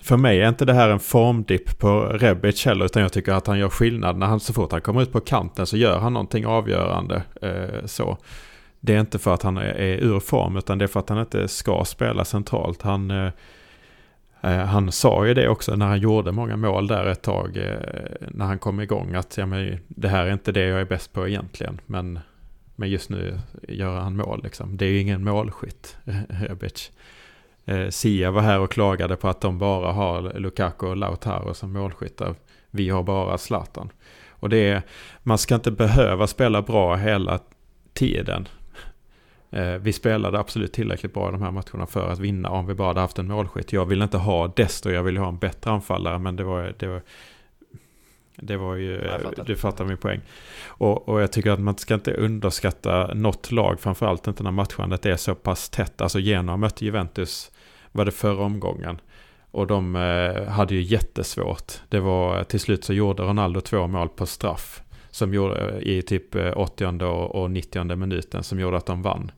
[0.05, 3.47] för mig är inte det här en formdipp på Rebic heller, utan jag tycker att
[3.47, 4.17] han gör skillnad.
[4.17, 7.23] När han, så fort han kommer ut på kanten så gör han någonting avgörande.
[7.41, 8.17] Eh, så.
[8.79, 11.09] Det är inte för att han är, är ur form, utan det är för att
[11.09, 12.81] han inte ska spela centralt.
[12.81, 13.31] Han, eh,
[14.41, 18.27] eh han sa ju det också när han gjorde många mål där ett tag, eh,
[18.31, 21.13] när han kom igång, att ja, men, det här är inte det jag är bäst
[21.13, 21.81] på egentligen.
[21.85, 22.19] Men,
[22.75, 24.77] men just nu gör han mål liksom.
[24.77, 25.97] Det är ju ingen målskytt,
[26.29, 26.91] Rebic.
[27.65, 31.73] Eh, Sia var här och klagade på att de bara har Lukaku och Lautaro som
[31.73, 32.35] målskyttar.
[32.71, 33.89] Vi har bara Zlatan.
[34.29, 34.81] Och det är,
[35.23, 37.39] man ska inte behöva spela bra hela
[37.93, 38.47] tiden.
[39.51, 42.73] Eh, vi spelade absolut tillräckligt bra i de här matcherna för att vinna om vi
[42.73, 43.73] bara hade haft en målskytt.
[43.73, 46.87] Jag vill inte ha Destro, jag vill ha en bättre anfallare, men det var, det
[46.87, 47.01] var,
[48.35, 49.43] det var ju, fattar.
[49.43, 50.21] du fattar min poäng.
[50.65, 55.05] Och, och jag tycker att man ska inte underskatta något lag, framförallt inte när matchandet
[55.05, 56.01] är så pass tätt.
[56.01, 57.51] Alltså Genoa mötte Juventus,
[57.95, 59.01] var det förra omgången.
[59.51, 61.73] Och de eh, hade ju jättesvårt.
[61.89, 64.81] Det var, till slut så gjorde Ronaldo två mål på straff.
[65.11, 69.31] Som gjorde i typ eh, 80 och 90 minuten som gjorde att de vann.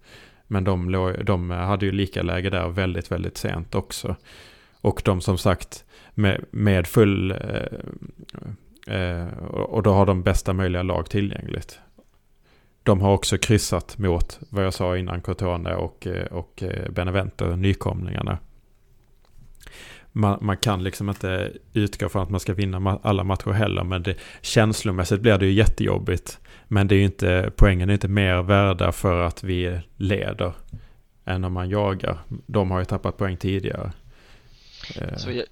[0.47, 4.15] Men de, låg, de hade ju lika läge där väldigt, väldigt sent också.
[4.81, 7.31] Och de som sagt med, med full...
[7.31, 11.79] Eh, eh, och då har de bästa möjliga lag tillgängligt.
[12.83, 18.37] De har också kryssat mot vad jag sa innan Cotone och, eh, och Benevento, nykomlingarna.
[20.11, 23.83] Man, man kan liksom inte utgå från att man ska vinna alla matcher heller.
[23.83, 26.39] Men det, känslomässigt blir det ju jättejobbigt.
[26.67, 30.53] Men det är ju inte, poängen är inte mer värda för att vi leder
[31.25, 32.17] än om man jagar.
[32.45, 33.91] De har ju tappat poäng tidigare.
[34.95, 35.17] Eh.
[35.17, 35.45] Så jag,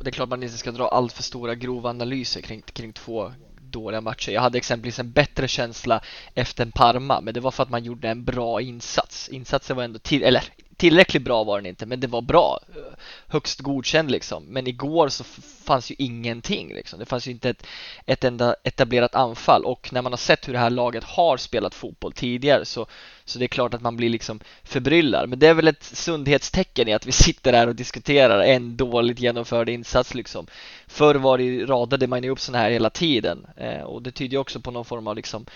[0.00, 3.32] det är klart man inte ska dra allt för stora grova analyser kring, kring två
[3.60, 4.32] dåliga matcher.
[4.32, 6.00] Jag hade exempelvis en bättre känsla
[6.34, 9.28] efter en Parma, men det var för att man gjorde en bra insats.
[9.28, 10.42] Insatsen var ändå till, eller
[10.76, 12.60] tillräckligt bra var den inte, men det var bra.
[13.28, 14.44] Högst godkänd liksom.
[14.44, 15.24] Men igår så
[15.64, 16.98] fanns ju ingenting liksom.
[16.98, 17.66] Det fanns ju inte ett,
[18.06, 21.74] ett enda etablerat anfall och när man har sett hur det här laget har spelat
[21.74, 22.86] fotboll tidigare så,
[23.24, 25.28] så det är klart att man blir liksom förbryllad.
[25.28, 29.20] Men det är väl ett sundhetstecken i att vi sitter här och diskuterar en dåligt
[29.20, 30.46] genomförd insats liksom.
[30.86, 34.32] Förr var det, radade man ju upp sådana här hela tiden eh, och det tyder
[34.32, 35.46] ju också på någon form av liksom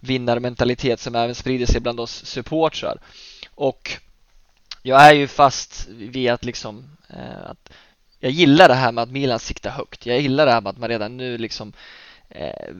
[0.00, 2.98] vinnarmentalitet som även sprider sig bland oss supportrar.
[3.54, 3.98] Och
[4.88, 7.72] jag är ju fast vid att liksom eh, att
[8.20, 10.06] jag gillar det här med att Milan siktar högt.
[10.06, 11.72] Jag gillar det här med att man redan nu liksom
[12.28, 12.74] eh,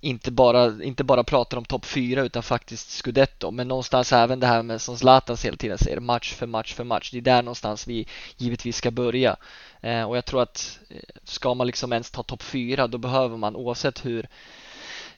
[0.00, 3.50] inte bara, inte bara pratar om topp 4 utan faktiskt scudetto.
[3.50, 6.84] Men någonstans även det här med som Zlatan hela tiden säger, match för match för
[6.84, 7.10] match.
[7.10, 9.36] Det är där någonstans vi givetvis ska börja.
[9.80, 13.36] Eh, och jag tror att eh, ska man liksom ens ta topp 4 då behöver
[13.36, 14.28] man oavsett hur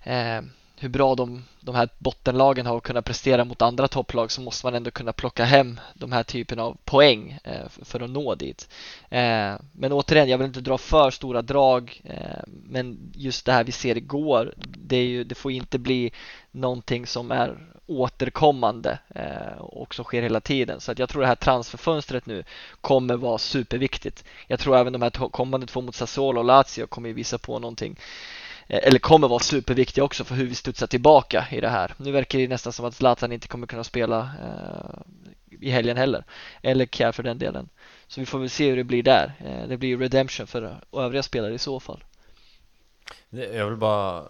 [0.02, 0.40] eh,
[0.80, 4.74] hur bra de, de här bottenlagen har kunnat prestera mot andra topplag så måste man
[4.74, 8.68] ändå kunna plocka hem de här typen av poäng eh, för att nå dit.
[9.10, 13.64] Eh, men återigen, jag vill inte dra för stora drag eh, men just det här
[13.64, 16.12] vi ser igår det, är ju, det får inte bli
[16.50, 20.80] någonting som är återkommande eh, och som sker hela tiden.
[20.80, 22.44] Så att jag tror det här transferfönstret nu
[22.80, 24.24] kommer vara superviktigt.
[24.46, 27.96] Jag tror även de här kommande två mot Sassuolo och Lazio kommer visa på någonting
[28.68, 31.94] Eh, eller kommer vara superviktiga också för hur vi studsar tillbaka i det här.
[31.96, 35.00] Nu verkar det nästan som att Zlatan inte kommer kunna spela eh,
[35.60, 36.24] i helgen heller.
[36.62, 37.68] Eller Kjär för den delen.
[38.06, 39.32] Så vi får väl se hur det blir där.
[39.44, 42.04] Eh, det blir ju redemption för övriga spelare i så fall.
[43.30, 44.28] Jag vill bara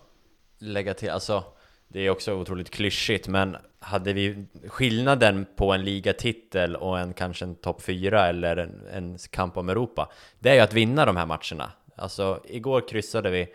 [0.58, 1.44] lägga till, alltså
[1.88, 7.44] det är också otroligt klyschigt men hade vi skillnaden på en ligatitel och en kanske
[7.44, 11.16] en topp 4 eller en, en kamp om Europa Det är ju att vinna de
[11.16, 13.48] här matcherna Alltså igår kryssade vi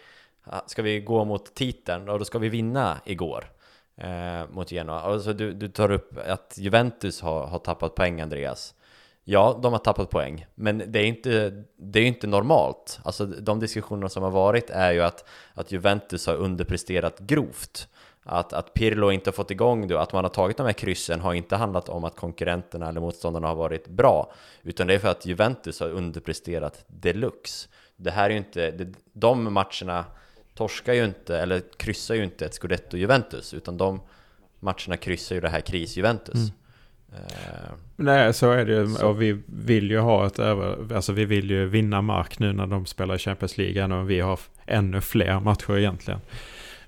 [0.65, 3.51] Ska vi gå mot titeln och då ska vi vinna igår
[3.97, 8.73] eh, mot Genoa alltså du, du tar upp att Juventus har, har tappat poäng Andreas
[9.25, 12.99] Ja, de har tappat poäng, men det är inte, det är inte normalt.
[13.03, 17.87] Alltså de diskussioner som har varit är ju att, att Juventus har underpresterat grovt.
[18.23, 20.73] Att, att Pirlo inte har fått igång det och att man har tagit de här
[20.73, 24.33] kryssen har inte handlat om att konkurrenterna eller motståndarna har varit bra.
[24.63, 27.69] Utan det är för att Juventus har underpresterat deluxe.
[27.95, 30.05] Det här är ju inte, det, de matcherna
[30.55, 34.01] torskar ju inte, eller kryssar ju inte ett Scudetto-Juventus, utan de
[34.59, 36.51] matcherna kryssar ju det här kris-Juventus.
[37.13, 38.95] Eh, Nej, så är det ju.
[38.95, 40.95] Och vi vill ju ha ett över...
[40.95, 43.83] Alltså vi vill ju vinna mark nu när de spelar Champions League.
[43.83, 46.19] Om vi har ännu fler matcher egentligen.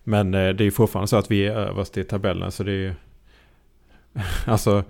[0.04, 2.52] Men eh, det är ju fortfarande så att vi är överst i tabellen.
[2.52, 2.94] Så det är ju...
[4.46, 4.84] Alltså,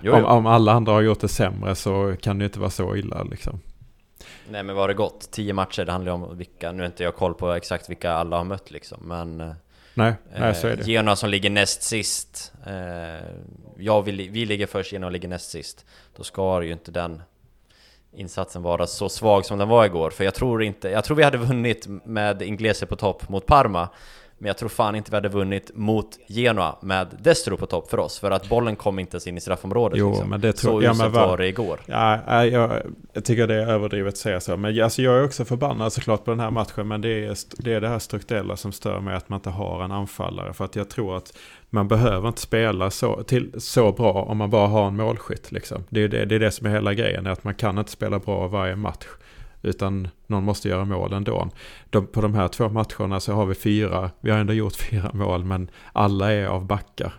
[0.00, 0.26] jo, om, jo.
[0.26, 3.22] om alla andra har gjort det sämre så kan det ju inte vara så illa
[3.22, 3.60] liksom.
[4.50, 5.30] Nej men vad har det gått?
[5.30, 8.12] 10 matcher, det handlar ju om vilka, nu har inte jag koll på exakt vilka
[8.12, 9.52] alla har mött liksom, men eh,
[9.94, 10.86] Nej, nej så är det.
[10.86, 13.26] Genoa som ligger näst sist, eh,
[13.76, 15.84] jag vill, vi ligger först, Genoa ligger näst sist.
[16.16, 17.22] Då ska ju inte den
[18.12, 21.22] insatsen vara så svag som den var igår, för jag tror inte, jag tror vi
[21.22, 23.88] hade vunnit med Inglese på topp mot Parma,
[24.42, 27.98] men jag tror fan inte vi hade vunnit mot Genoa med Destro på topp för
[27.98, 30.30] oss, för att bollen kom inte ens in i straffområdet Jo, liksom.
[30.30, 31.80] men det tror Så ja, uselt var det igår.
[31.86, 34.56] Ja, jag, jag tycker det är överdrivet att säga så.
[34.56, 36.88] Men alltså, jag är också förbannad såklart på den här matchen.
[36.88, 39.16] Men det är, det är det här strukturella som stör mig.
[39.16, 40.52] Att man inte har en anfallare.
[40.52, 41.38] För att jag tror att
[41.70, 45.52] man behöver inte spela så, till, så bra om man bara har en målskytt.
[45.52, 45.84] Liksom.
[45.88, 47.26] Det, är det, det är det som är hela grejen.
[47.26, 49.06] Är att man kan inte spela bra varje match.
[49.62, 51.48] Utan någon måste göra mål ändå.
[51.90, 54.10] De, på de här två matcherna så har vi fyra.
[54.20, 55.44] Vi har ändå gjort fyra mål.
[55.44, 57.14] Men alla är av backar.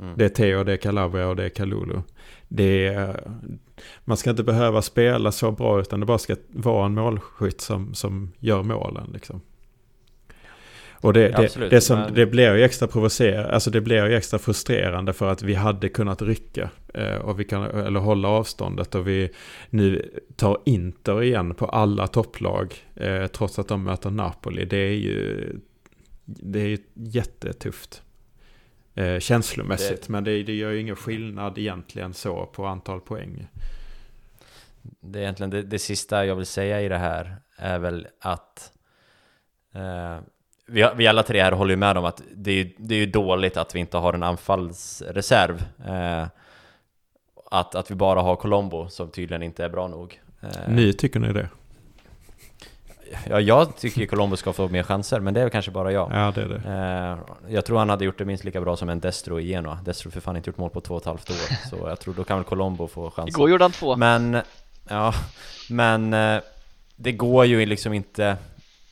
[0.00, 0.14] Mm.
[0.16, 2.00] Det är Theo, det är Calabria och det är Kalulu.
[2.48, 3.30] Det är,
[4.04, 7.94] man ska inte behöva spela så bra utan det bara ska vara en målskytt som,
[7.94, 9.10] som gör målen.
[9.12, 9.40] Liksom.
[11.00, 13.80] Och det, Ja, det, absolut, det, som, men- det blir ju extra provocerande, alltså det
[13.80, 18.00] blir ju extra frustrerande för att vi hade kunnat rycka eh, och vi kan, eller
[18.00, 19.30] hålla avståndet och vi
[19.70, 24.64] nu tar Inter igen på alla topplag eh, trots att de möter Napoli.
[24.64, 25.48] Det är ju,
[26.24, 28.02] det är ju jättetufft.
[28.94, 33.46] Eh, känslomässigt, men det, det gör ju ingen skillnad egentligen så på antal poäng.
[35.00, 38.72] Det är egentligen det, det sista jag vill säga i det här är väl att
[39.74, 40.18] eh,
[40.70, 43.06] vi, vi alla tre här håller ju med om att det är, det är ju
[43.06, 45.64] dåligt att vi inte har en anfallsreserv.
[45.86, 46.26] Eh,
[47.50, 50.20] att, att vi bara har Colombo som tydligen inte är bra nog.
[50.42, 51.48] Eh, Ni tycker ni det?
[53.28, 56.10] Ja, jag tycker Colombo ska få mer chanser, men det är väl kanske bara jag.
[56.12, 56.62] Ja, det är det.
[57.48, 59.78] Eh, jag tror han hade gjort det minst lika bra som en Destro i Genoa.
[59.84, 62.14] Destro för fan inte gjort mål på två och ett halvt år, så jag tror
[62.14, 63.28] då kan väl Colombo få chansen.
[63.28, 63.96] Igår gjorde han två.
[63.96, 64.38] Men,
[64.88, 65.14] ja,
[65.70, 66.40] men eh,
[66.96, 68.36] det går ju liksom inte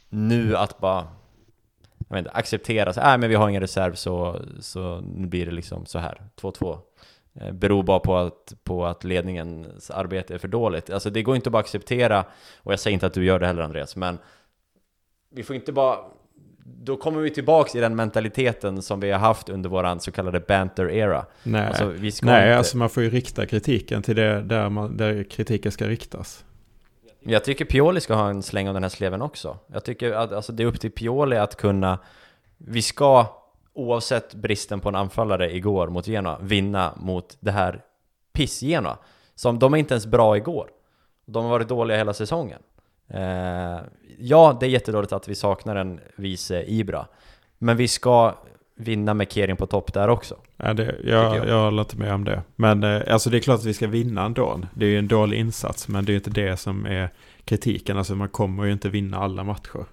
[0.08, 1.06] nu att bara
[2.08, 5.46] jag vet inte, acceptera så nej men vi har ingen reserv så, så nu blir
[5.46, 6.22] det liksom så här.
[6.40, 6.78] 2-2
[7.40, 10.90] eh, Beror bara på att, på att ledningens arbete är för dåligt.
[10.90, 12.24] Alltså det går inte att bara acceptera
[12.62, 14.18] Och jag säger inte att du gör det heller Andreas Men
[15.30, 15.98] Vi får inte bara
[16.64, 20.40] Då kommer vi tillbaks i den mentaliteten som vi har haft under våran så kallade
[20.40, 21.26] banter era.
[21.42, 25.22] Nej, Alltså Nej inte, alltså man får ju rikta kritiken till det där, man, där
[25.22, 26.44] kritiken ska riktas.
[27.20, 29.58] Jag tycker Pioli ska ha en släng av den här sleven också.
[29.66, 31.98] Jag tycker att alltså, det är upp till Pioli att kunna...
[32.56, 33.26] Vi ska,
[33.72, 37.84] oavsett bristen på en anfallare igår mot Genoa, vinna mot det här
[38.32, 38.96] piss-Genoa.
[39.34, 40.70] Som, de är inte ens bra igår.
[41.26, 42.62] De har varit dåliga hela säsongen.
[43.08, 43.78] Eh,
[44.18, 47.06] ja, det är jättedåligt att vi saknar en vice Ibra.
[47.58, 48.34] Men vi ska
[48.78, 50.36] vinna med Kerin på topp där också.
[50.56, 51.48] Ja, det, jag, jag.
[51.48, 52.42] jag håller inte med om det.
[52.56, 54.60] Men eh, alltså det är klart att vi ska vinna ändå.
[54.74, 57.10] Det är ju en dålig insats, men det är ju inte det som är
[57.44, 57.98] kritiken.
[57.98, 59.84] Alltså man kommer ju inte vinna alla matcher.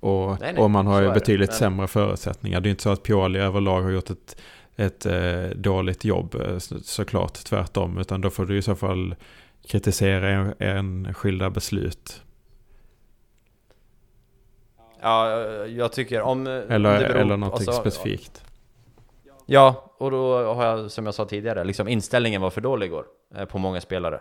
[0.00, 1.14] Och, Nej, nej, och man har ju det.
[1.14, 2.60] betydligt Men- sämre förutsättningar.
[2.60, 4.36] Det är inte så att Pioli överlag har gjort ett,
[4.76, 7.98] ett eh, dåligt jobb, eh, så, såklart tvärtom.
[7.98, 9.14] Utan då får du i så fall
[9.68, 12.22] kritisera en, en skilda beslut.
[15.04, 15.30] Ja,
[15.66, 16.46] jag tycker om...
[16.46, 18.44] Eller, om det beror- eller någonting alltså, specifikt.
[19.46, 23.04] Ja, och då har jag, som jag sa tidigare, liksom inställningen var för dålig igår
[23.34, 24.20] eh, på många spelare.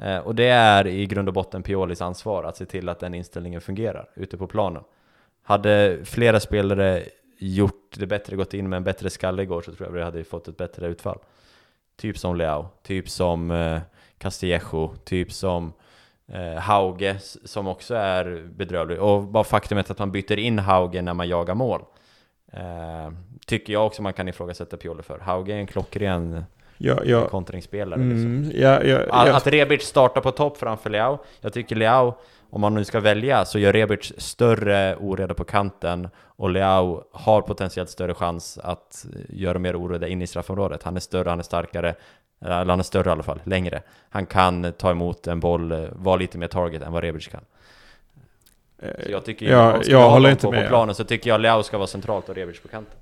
[0.00, 3.14] Eh, och det är i grund och botten Piolis ansvar att se till att den
[3.14, 4.82] inställningen fungerar ute på planen.
[5.42, 7.02] Hade flera spelare
[7.38, 10.24] gjort det bättre, gått in med en bättre skalle igår så tror jag vi hade
[10.24, 11.18] fått ett bättre utfall.
[11.96, 13.80] Typ som Leao, typ som eh,
[14.18, 15.72] Castillejo, typ som
[16.32, 19.00] eh, Hauge som också är bedrövlig.
[19.00, 21.80] Och bara faktumet att man byter in Hauge när man jagar mål.
[22.52, 23.12] Eh,
[23.46, 25.18] tycker jag också man kan ifrågasätta Pioli för.
[25.18, 26.44] Hauge är en klockren
[26.78, 28.00] Ja, ja, kontringsspelare.
[28.00, 28.26] Liksom.
[28.26, 31.18] mm, ja, ja, Att, att Rebic startar på topp framför Leao.
[31.40, 32.14] Jag tycker Leao,
[32.50, 37.42] om man nu ska välja, så gör Rebic större oreda på kanten och Leao har
[37.42, 40.82] potentiellt större chans att göra mer oreda in i straffområdet.
[40.82, 41.94] Han är större, han är starkare,
[42.40, 43.82] eller han är större i alla fall, längre.
[44.10, 47.40] Han kan ta emot en boll, eh, vara lite mer target än vad Rebic kan.
[49.04, 50.62] Så jag tycker Ja, jag ha håller inte på, med.
[50.64, 52.94] på planen så tycker jag Leao ska vara centralt och Rebic på kanten.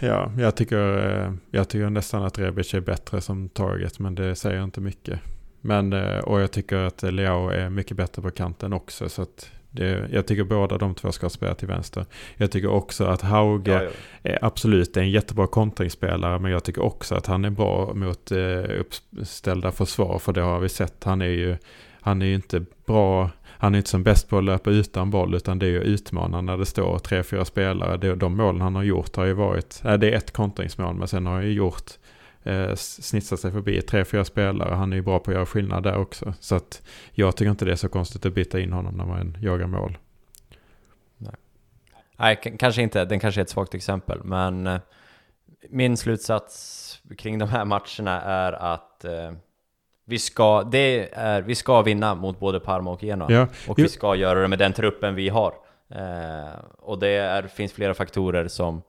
[0.00, 4.34] Ja, jag tycker, eh, jag tycker nästan att Rebic är bättre som target, men det
[4.34, 5.20] säger inte mycket.
[5.60, 9.50] Men, eh, och jag tycker att Leao är mycket bättre på kanten också, så att
[9.70, 12.06] det, jag tycker båda de två ska spela till vänster.
[12.36, 13.90] Jag tycker också att Hauge Ja, ja.
[14.30, 18.32] är absolut är en jättebra kontringsspelare, men jag tycker också att han är bra mot
[18.32, 21.04] eh, uppställda försvar, för det har vi sett.
[21.04, 21.56] Han är ju,
[22.00, 25.34] han är ju inte bra, han är inte som bäst på att löpa utan boll,
[25.34, 27.96] utan det är ju utmanande när det står tre, fyra spelare.
[27.96, 31.08] Det, de målen han har gjort har ju varit, äh, det är ett kontringsmål, men
[31.08, 31.90] sen har han ju gjort
[32.48, 34.74] eh, snitsat sig förbi tre, fyra spelare.
[34.74, 36.34] Han är ju bra på att göra skillnad där också.
[36.40, 36.82] Så att
[37.12, 39.98] jag tycker inte det är så konstigt att byta in honom när man jagar mål.
[42.20, 43.04] Nej, k- kanske inte.
[43.04, 44.78] Den kanske är ett svagt exempel, men eh,
[45.70, 49.32] min slutsats kring de här matcherna är att eh,
[50.04, 53.32] vi ska, det är, vi ska vinna mot både Parma och Genoa.
[53.32, 55.54] Ja, Och vi ska göra det med den truppen vi har.
[55.90, 58.82] Eh, och det är, finns flera faktorer som,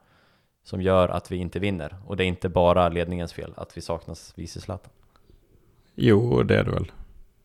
[0.70, 1.95] som gör att vi inte vinner.
[2.05, 4.91] Och det är inte bara ledningens fel att vi saknas vice Zlatan.
[5.95, 6.91] jo det är det väl.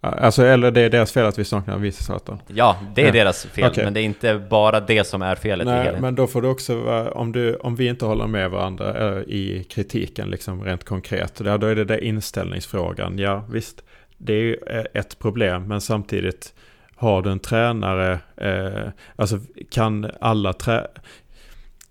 [0.00, 2.38] Alltså, eller det är deras fel att vi saknar vice Zlatan.
[2.46, 3.12] Ja, det är Ja.
[3.12, 3.84] deras fel, Okej.
[3.84, 6.00] men det är inte bara det som är felet i Nej, helheten.
[6.02, 9.64] men då får du också, om, du, om vi inte håller med varandra eh, i
[9.70, 13.18] kritiken, liksom rent konkret, då är det där inställningsfrågan.
[13.18, 13.82] Ja, visst,
[14.18, 16.54] det är ju eh, ett problem, men samtidigt
[16.96, 19.38] har du en tränare, eh, alltså
[19.70, 20.86] kan alla trä,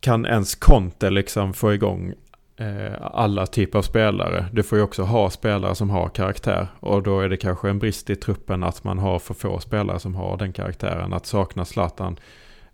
[0.04, 2.14] kan ens Conte liksom få igång
[2.58, 4.46] eh, alla typer av spelare.
[4.52, 6.68] Du får ju också ha spelare som har karaktär.
[6.80, 10.00] Och då är det kanske en brist i truppen att man har för få spelare
[10.00, 11.14] som har den karaktären.
[11.14, 12.20] Att sakna Zlatan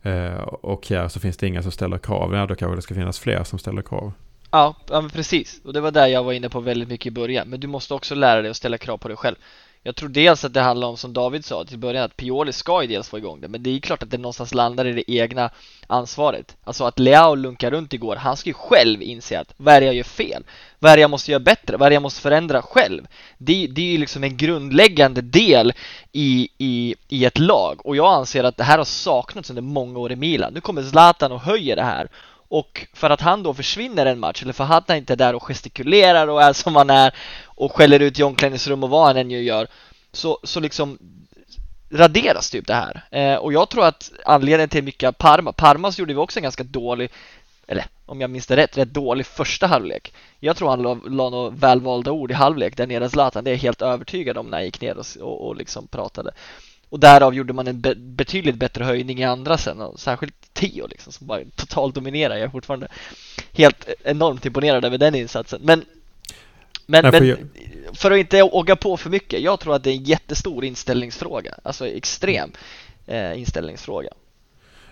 [0.02, 2.34] eh, och Kjär så finns det inga som ställer krav.
[2.34, 4.14] Ja, då kanske det ska finnas fler som ställer krav.
[4.52, 5.62] Ja, ja men precis.
[5.64, 7.50] Och det var där jag var inne på väldigt mycket i början.
[7.50, 9.36] Men du måste också lära dig att ställa krav på dig själv.
[9.84, 12.82] Jag tror dels att det handlar om, som David sa till början, att Pioli ska
[12.82, 13.48] ju dels få igång det.
[13.48, 15.50] Men det är klart att det någonstans landar i det egna
[15.88, 16.58] ansvaret.
[16.64, 19.86] Alltså att Leao lunkar runt igår, han ska ju själv inse att vad är det
[19.86, 20.44] jag gör fel?
[20.80, 21.78] Vad är det jag måste göra bättre?
[21.78, 23.08] Vad är det jag måste förändra själv?
[23.38, 25.74] Det, det är ju liksom en grundläggande del
[26.12, 27.86] i, i, i ett lag.
[27.86, 30.54] Och jag anser att det här har saknats under många år i Milan.
[30.54, 32.10] Nu kommer Zlatan och höjer det här.
[32.52, 35.36] Och för att han då försvinner en match, eller för att han inte är där
[35.36, 37.14] och gestikulerar och är som han är
[37.60, 39.68] och skäller ut i omklädningsrum och vad han än gör,
[40.12, 40.97] så, så liksom
[41.89, 43.03] raderas typ det här.
[43.12, 46.43] Eh, och jag tror att anledningen till mycket av Parma, Parmas gjorde vi också en
[46.43, 47.12] ganska dålig,
[47.68, 50.14] eller om jag minns det rätt, rätt dålig första halvlek.
[50.39, 53.53] Jag tror han la, la några välvalda ord i halvlek där nere Zlatan, det är
[53.53, 56.32] jag helt övertygad om när jag gick ner och, och, och liksom pratade.
[56.89, 60.88] Och därav gjorde man en be betydligt bättre höjning i andra sen och särskilt Theo
[60.88, 62.36] liksom som bara totalt dominerar.
[62.36, 62.88] Jag är fortfarande
[63.53, 65.62] helt enormt imponerad över den insatsen.
[65.64, 65.86] Men,
[66.90, 67.38] men, men jag-
[67.94, 69.42] för att inte åka på för mycket.
[69.42, 71.56] Jag tror att det är en jättestor inställningsfråga.
[71.64, 72.52] Alltså extrem
[73.08, 74.10] eh, inställningsfråga.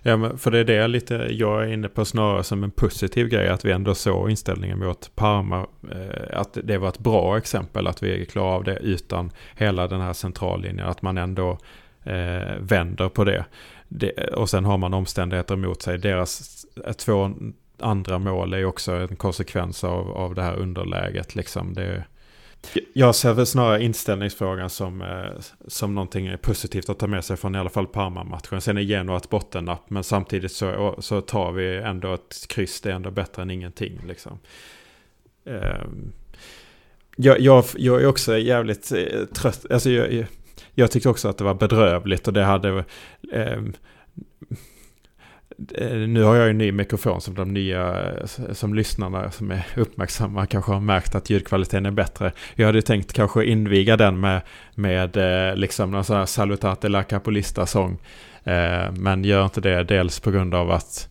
[0.01, 3.27] Ja, men för det är det lite jag är inne på snarare som en positiv
[3.27, 3.47] grej.
[3.49, 5.67] Att vi ändå såg inställningen mot Parma.
[5.91, 10.01] Eh, att det var ett bra exempel att vi klarar av det utan hela den
[10.01, 10.87] här centrallinjen.
[10.87, 11.57] Att man ändå
[12.03, 13.45] eh, vänder på det.
[13.87, 14.11] det.
[14.11, 15.97] Och sen har man omständigheter emot sig.
[15.97, 17.31] Deras eh, två
[17.79, 21.35] andra mål är ju också en konsekvens av, av det här underläget.
[21.35, 21.73] Liksom.
[21.73, 22.03] Det,
[22.93, 27.55] jag ser väl snarare inställningsfrågan som, eh, som någonting positivt att ta med sig från
[27.55, 28.61] i alla fall Parma-matchen.
[28.61, 32.81] Sen är Genoa ett bottennapp, men samtidigt så, så tar vi ändå ett kryss.
[32.81, 34.01] Det är ändå bättre än ingenting.
[34.07, 34.39] Liksom.
[35.45, 36.11] Ehm,
[37.15, 39.65] jag, jag, jag är också jävligt eh, trött.
[39.71, 40.25] Alltså jag, jag,
[40.73, 42.83] jag tyckte också att det var bedrövligt och det hade...
[43.33, 43.73] Ehm,
[45.75, 49.51] Eh, nu har jag ju en ny mikrofon som de nya eh, som lyssnarna som
[49.51, 52.31] är uppmärksamma kanske har märkt att ljudkvaliteten är bättre.
[52.55, 54.41] Jag hade tänkt kanske inviga den med,
[54.75, 57.97] med eh, liksom någon sån här Salutate la Capolista-sång.
[58.91, 61.09] Men gör inte det, dels på grund av att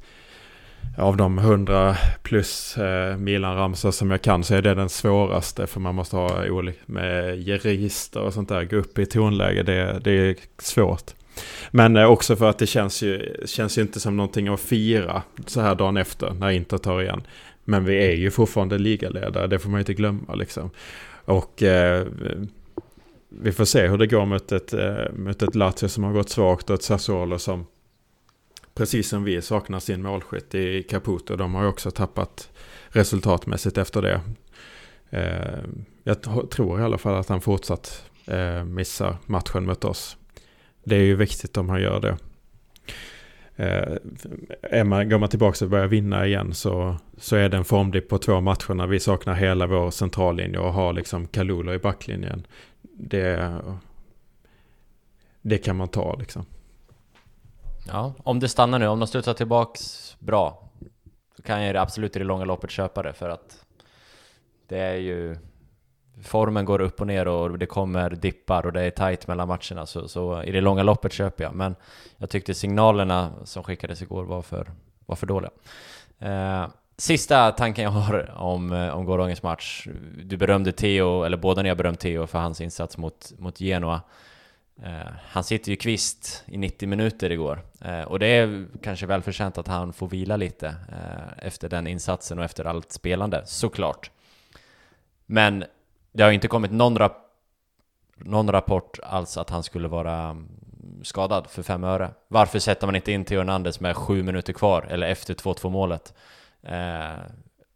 [0.97, 5.81] av de 100 plus eh, Milan-ramsor som jag kan så är det den svåraste för
[5.81, 10.11] man måste ha olika med register och sånt där, gå upp i tonläge, det, det
[10.11, 11.15] är svårt.
[11.71, 15.23] Men eh, också för att det känns ju, känns ju inte som någonting att fira
[15.47, 17.27] så här dagen efter när Inter tar igen.
[17.65, 20.71] Men vi är ju fortfarande ligaledare, det får man ju inte glömma liksom.
[21.25, 22.07] Och eh,
[23.29, 26.31] vi får se hur det går mot ett, eh, mot ett Lazio som har gått
[26.31, 27.67] svagt och ett Sassuolo som
[28.75, 31.37] precis som vi saknar sin målskytt i Caputo.
[31.37, 32.51] De har ju också tappat
[32.89, 34.21] resultatmässigt efter det.
[35.11, 35.65] Eh,
[36.03, 40.17] jag tror i alla fall att han fortsatt eh, missar matchen mot oss.
[40.87, 42.17] Det är ju viktigt om han gör det.
[43.57, 48.09] Eh, man, går man tillbaka och börjar vinna igen så, så är det en formdipp
[48.09, 52.47] på två matcher när vi saknar hela vår centrallinje och har liksom Kalula i backlinjen.
[52.83, 53.59] Det,
[55.43, 56.47] det kan man ta liksom.
[57.87, 60.71] Ja, om det stannar nu, om de studsar tillbaks bra
[61.37, 63.65] så kan jag absolut i det långa loppet köpa det för att
[64.69, 65.37] det är ju
[66.23, 69.87] formen går upp och ner och det kommer dippar och det är tight mellan matcherna
[69.87, 71.77] så, så i det långa loppet köper jag men
[72.17, 74.71] jag tyckte signalerna som skickades igår var för,
[75.07, 75.51] var för dåliga.
[76.19, 79.89] Eh, sista tanken jag har om, eh, om gårdagens match.
[80.25, 84.01] Du berömde Theo, eller båda ni har berömt Theo för hans insats mot, mot Genoa.
[84.83, 89.59] Eh, han sitter ju kvist i 90 minuter igår eh, och det är kanske välförtjänt
[89.59, 94.11] att han får vila lite eh, efter den insatsen och efter allt spelande, såklart.
[95.27, 95.65] Men
[96.17, 97.13] det har inte kommit någon, rap
[98.17, 100.49] någon rapport alls att han skulle vara mm,
[101.03, 102.11] skadad för fem öre.
[102.29, 106.15] Varför sätter man inte in Theo Hernandez med sju minuter kvar, eller efter 2-2 målet?
[106.63, 107.21] Eh,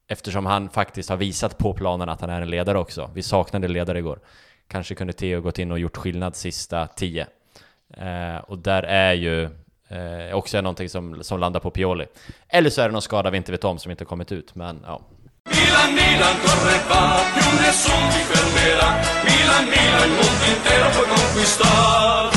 [0.08, 3.10] eftersom han faktiskt har visat på planen att han är en ledare också.
[3.14, 4.18] Vi saknade ledare igår.
[4.68, 7.26] Kanske kunde Theo gått in och gjort skillnad sista tio.
[7.96, 9.44] Eh, och där är ju
[9.88, 12.06] eh, också någonting som, som landar på Pioli.
[12.48, 14.80] Eller så är det någon skada vi inte vet om som inte kommit ut, men
[14.86, 15.00] ja.
[15.80, 18.88] Milan, Milan corre va, più nessun ti fermerà.
[19.24, 22.30] Milan, Milan, il mondo intero puoi conquistar.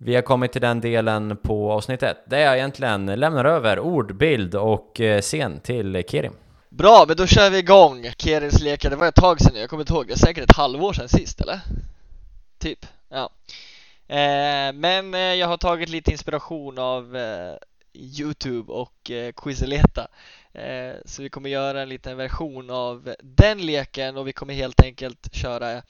[0.00, 4.54] Vi har kommit till den delen på avsnittet där jag egentligen lämnar över ord, bild
[4.54, 6.32] och eh, scen till Kerim.
[6.68, 8.90] Bra, men då kör vi igång Kerins lekar.
[8.90, 10.06] Det var ett tag sedan nu, jag kommer inte ihåg.
[10.06, 11.60] Det är säkert ett halvår sedan sist, eller?
[12.58, 13.30] Typ, ja.
[14.08, 17.54] Eh, men eh, jag har tagit lite inspiration av eh,
[17.94, 20.08] Youtube och eh, Quizeleta.
[20.52, 24.80] Eh, så vi kommer göra en liten version av den leken och vi kommer helt
[24.80, 25.82] enkelt köra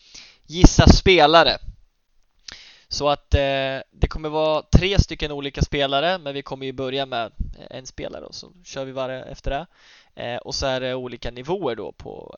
[0.46, 1.58] Gissa spelare.
[2.88, 7.06] Så att eh, det kommer vara tre stycken olika spelare men vi kommer ju börja
[7.06, 7.32] med
[7.70, 9.66] en spelare och så kör vi varje efter det.
[10.22, 12.36] Eh, och så är det olika nivåer då på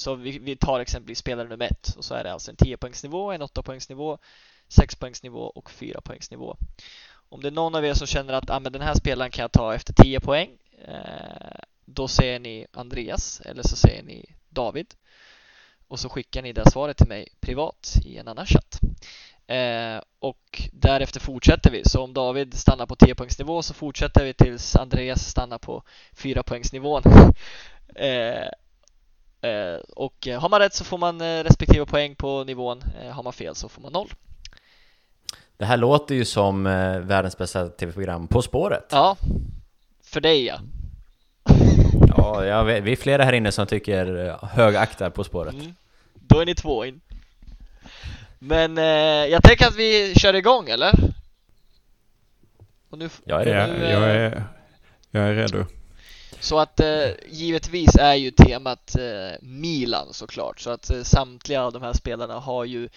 [0.00, 3.34] så vi, vi tar exempelvis spelare nummer ett och så är det alltså en 10-poängsnivå,
[3.34, 4.18] en 8-poängsnivå,
[4.68, 6.56] 6-poängsnivå och 4-poängsnivå.
[7.28, 9.42] Om det är någon av er som känner att ah, men den här spelaren kan
[9.42, 10.50] jag ta efter 10 poäng
[11.84, 14.94] då säger ni Andreas eller så säger ni David
[15.88, 18.80] och så skickar ni det svaret till mig privat i en annan chatt.
[19.46, 21.84] Eh, och därefter fortsätter vi.
[21.84, 25.82] Så om David stannar på 10-poängsnivå så fortsätter vi tills Andreas stannar på
[26.16, 27.02] 4-poängsnivån.
[27.94, 28.46] eh,
[29.50, 32.82] eh, och har man rätt så får man eh, respektive poäng på nivån.
[33.02, 34.12] Eh, har man fel så får man noll.
[35.56, 38.86] Det här låter ju som eh, världens bästa tv-program På spåret.
[38.90, 39.16] Ja,
[40.10, 40.60] för dig ja.
[42.16, 45.54] Ja, jag vet, vi är flera här inne som tycker eh, högaktar På spåret.
[45.54, 45.74] Mm.
[46.14, 47.00] Då är ni två in.
[48.38, 48.84] Men eh,
[49.26, 50.92] jag tänker att vi kör igång eller?
[52.90, 53.58] Och nu, Jag är redo.
[53.58, 54.44] Jag, nu, eh, jag, är,
[55.10, 55.66] jag är redo.
[56.40, 60.60] Så att eh, givetvis är ju temat eh, Milan såklart.
[60.60, 62.88] Så att eh, samtliga av de här spelarna har ju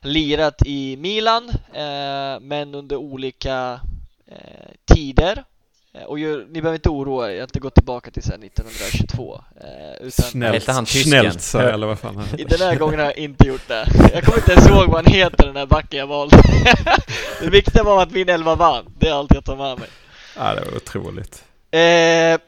[0.00, 3.80] lirat i Milan eh, men under olika
[4.26, 5.44] eh, tider.
[5.94, 8.42] Eh, Och ju, ni behöver inte oroa er, jag har inte gått tillbaka till sen
[8.42, 9.40] 1922.
[9.60, 13.06] Eh, utan Snällt, han sa jag, eller vad fan han i den här gången har
[13.06, 13.88] jag inte gjort det.
[14.14, 16.42] Jag kommer inte ens ihåg vad han heter den här backen jag valde.
[17.40, 18.84] det viktiga var att min elva vann.
[18.98, 19.88] Det är allt jag tar med mig.
[20.36, 21.44] Ja, det var otroligt.
[21.70, 22.40] Eh,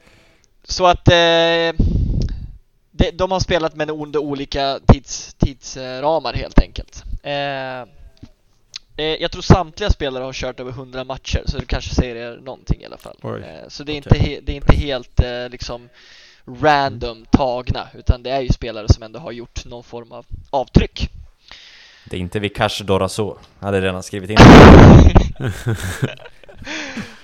[0.64, 1.82] så att eh,
[2.90, 7.02] de, de har spelat med under olika tids, tidsramar helt enkelt.
[7.22, 8.01] Eh,
[8.96, 12.82] jag tror samtliga spelare har kört över 100 matcher så det kanske säger er någonting
[12.82, 13.16] i alla fall.
[13.22, 13.40] Oj.
[13.40, 14.18] Eh, så det är, Okej.
[14.18, 15.88] inte det är inte helt eh, liksom
[16.46, 21.10] random tagna utan det är ju spelare som ändå har gjort någon form av avtryck.
[22.04, 23.36] Det är inte Vikash Doraso.
[23.60, 24.36] Hade redan skrivit in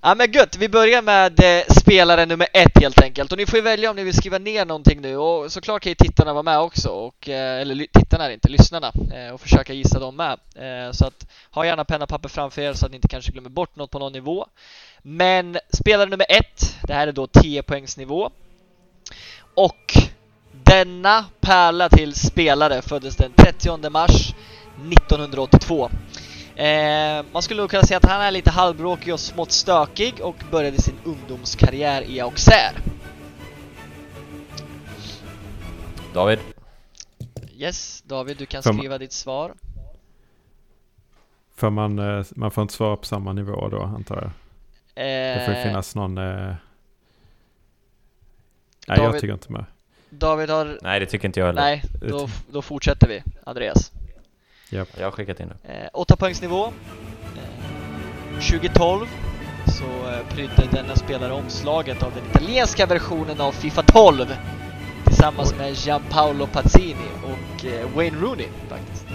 [0.00, 3.56] Ja men gött, vi börjar med eh, spelare nummer ett helt enkelt och ni får
[3.56, 6.42] ju välja om ni vill skriva ner någonting nu och såklart kan ju tittarna vara
[6.42, 10.16] med också och, eh, eller tittarna är det inte, lyssnarna eh, och försöka gissa dem
[10.16, 10.38] med.
[10.54, 13.32] Eh, så att ha gärna penna och papper framför er så att ni inte kanske
[13.32, 14.46] glömmer bort något på någon nivå.
[15.02, 18.30] Men spelare nummer ett, det här är då 10 poängsnivå
[19.54, 19.94] och
[20.52, 24.34] denna pärla till spelare föddes den 30 mars
[24.92, 25.90] 1982.
[26.58, 30.36] Eh, man skulle nog kunna säga att han är lite halvbråkig och smått stökig och
[30.50, 32.76] började sin ungdomskarriär i Auxerre.
[36.14, 36.38] David?
[37.56, 39.54] Yes, David, du kan Får man- skriva ditt svar.
[41.56, 44.30] För man, eh, man får inte svara på samma nivå då, antar jag.
[44.94, 46.18] Det får Eh, finnas någon...
[46.18, 46.24] Eh...
[46.24, 46.56] Nej,
[48.86, 49.64] David- jag tycker inte med.
[50.10, 50.78] David har...
[50.82, 51.62] Nej, det tycker inte jag heller.
[51.62, 53.22] Nej, då, då fortsätter vi.
[53.46, 53.92] Andreas.
[54.70, 55.72] Jag har skickat in det.
[55.72, 56.66] Eh, 8 poängsnivå.
[56.66, 59.06] Eh, 2012
[59.66, 64.26] så eh, prydde denna spelare omslaget av den italienska versionen av Fifa 12
[65.06, 69.06] tillsammans med Gianpaolo Pazzini och eh, Wayne Rooney faktiskt.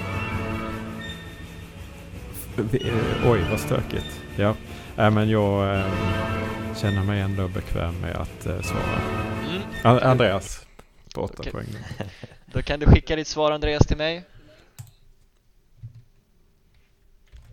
[2.56, 4.22] Vi- eh, Oj, vad stökigt.
[4.36, 4.56] Ja,
[4.98, 5.86] äh, men jag eh,
[6.76, 9.02] känner mig ändå bekväm med att eh, svara.
[9.86, 10.00] Mm.
[10.04, 10.66] Andreas,
[11.16, 11.68] på åtta poäng.
[12.46, 14.24] Då kan du skicka ditt svar Andreas till mig.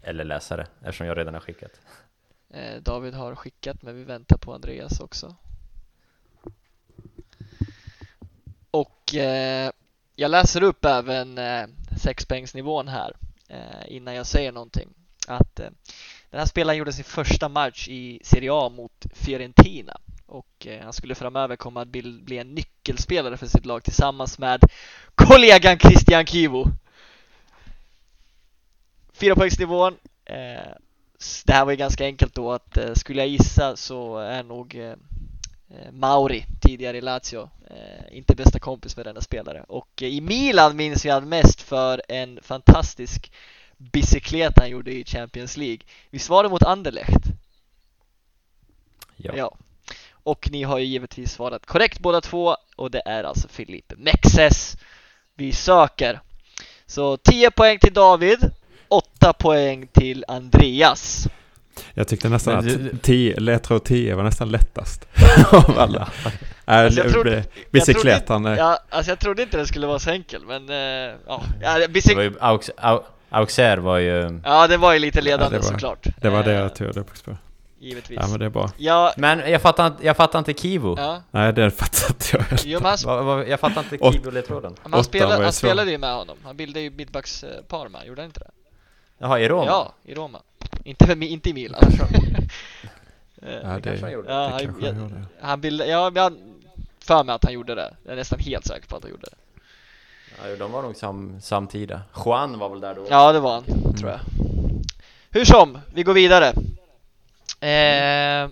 [0.02, 1.80] Eller läsare, eftersom jag redan har skickat.
[2.50, 5.36] Eh, David har skickat men vi väntar på Andreas också.
[8.70, 9.70] Och eh,
[10.16, 11.66] jag läser upp även eh,
[12.02, 13.16] sexpoängsnivån här
[13.48, 14.88] eh, innan jag säger någonting.
[15.26, 15.70] Att eh,
[16.30, 20.92] den här spelaren gjorde sin första match i Serie A mot Fiorentina och eh, han
[20.92, 24.60] skulle framöver komma att bli, bli en nyckelspelare för sitt lag tillsammans med
[25.14, 26.66] kollegan Christian Kivo.
[29.20, 29.96] Fyrapoängsnivån.
[30.24, 30.72] Eh,
[31.44, 34.74] det här var ju ganska enkelt då att eh, skulle jag gissa så är nog
[34.74, 34.94] eh,
[35.70, 39.64] eh, Mauri, tidigare i Lazio, eh, inte bästa kompis med denna spelare.
[39.68, 43.32] Och eh, i Milan minns jag mest för en fantastisk
[43.76, 45.80] bicykleta han gjorde i Champions League.
[46.10, 47.24] Visst var det mot Anderlecht?
[49.16, 49.56] Ja.
[50.10, 54.76] Och ni har ju givetvis svarat korrekt båda två och det är alltså Filipe Mexes
[55.34, 56.20] vi söker.
[56.86, 58.50] Så 10 poäng till David,
[58.90, 61.26] 8 poäng till Andreas.
[61.94, 65.06] Jag tyckte nästan att 10, ledtråd 10 var nästan lättast
[65.52, 66.08] av alla.
[66.64, 70.68] Alltså, jag trodde- eh, Ja, alltså jag trodde inte det skulle vara så enkel men
[70.70, 71.42] eh, ja,
[71.88, 74.40] bicyk- var ju Aux, Au, Auxerre var ju...
[74.44, 76.06] ja det var ju lite ledande Ja, det var- såklart.
[76.20, 77.36] det var det Eh, jag tog det på.
[77.80, 78.18] givetvis.
[78.22, 78.70] Ja, men det är bra.
[78.76, 80.94] Ja, Men jag fattar, inte- jag fattar inte Kivo.
[80.98, 81.22] ja.
[81.30, 82.62] Nej, det fattar inte jag heller.
[82.64, 84.74] Jo, men han, sp- Va, va, jag fattar inte Kivo-ledtråden.
[84.90, 86.36] han, spelade, han spelade ju med honom.
[86.44, 88.50] Han bildade ju mittbackspar med, gjorde han inte det?
[89.22, 89.66] Jaha, i Roma?
[89.66, 90.40] Ja, i Roma.
[90.84, 91.80] Inte, inte i Milan.
[93.42, 94.32] Eh, Ja, det det, kanske han gjorde.
[94.32, 95.24] Ja, det han, kanske han jag, gjorde.
[95.40, 96.32] han bildade, ja, jag
[97.00, 97.94] för mig att han gjorde det.
[98.04, 99.36] Jag är nästan helt säker på att han gjorde det.
[100.50, 102.02] Ja, de var nog sam, samtida.
[102.24, 103.06] Juan var väl där då?
[103.10, 103.64] Ja, det var han,
[103.94, 104.20] tror jag.
[105.30, 106.46] Hur som, vi går vidare.
[107.60, 108.50] Eh,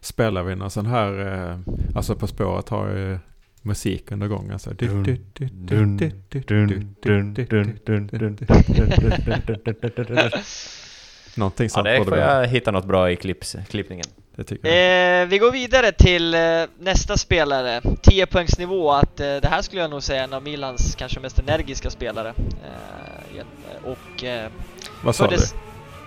[0.00, 1.58] Spelar vi någon sån här, eh,
[1.96, 3.18] alltså På spåret har ju
[3.62, 4.50] musik under musikundergång.
[4.50, 4.70] Alltså.
[11.34, 11.88] Någonting sånt.
[11.88, 14.04] Ja, det får jag hitta något bra i klipps, klippningen.
[14.38, 16.40] Eh, vi går vidare till eh,
[16.78, 20.42] nästa spelare, 10 poängsnivå att eh, det här skulle jag nog säga är en av
[20.42, 22.34] Milans kanske mest energiska spelare.
[23.84, 24.24] och...
[25.02, 25.36] Vad sa du?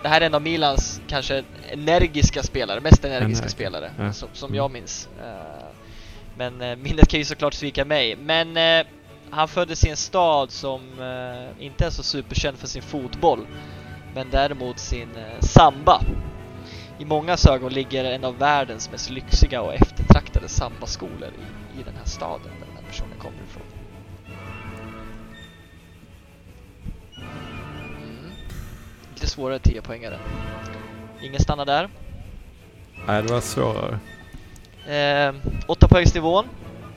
[0.01, 4.13] Det här är en av Milans kanske energiska spelare, mest energiska en spelare, ja.
[4.13, 5.09] som, som, jag minns.
[6.37, 8.15] Men eh, minnet kan ju såklart svika mig.
[8.15, 8.85] Men eh,
[9.29, 13.47] han föddes i en stad som eh, inte är så superkänd för sin fotboll,
[14.13, 16.01] men däremot sin eh, samba.
[16.99, 21.95] I många ögon ligger en av världens mest lyxiga och eftertraktade sambaskolor i, i den
[21.95, 23.63] här staden där den här personen kommer ifrån.
[27.97, 28.31] Mm.
[29.13, 30.19] Lite svårare 10 poängare.
[31.21, 31.89] Ingen stannar där.
[33.07, 33.99] Nej, det var svårare.
[34.87, 35.35] Eh,
[35.67, 36.45] 8 poängsnivån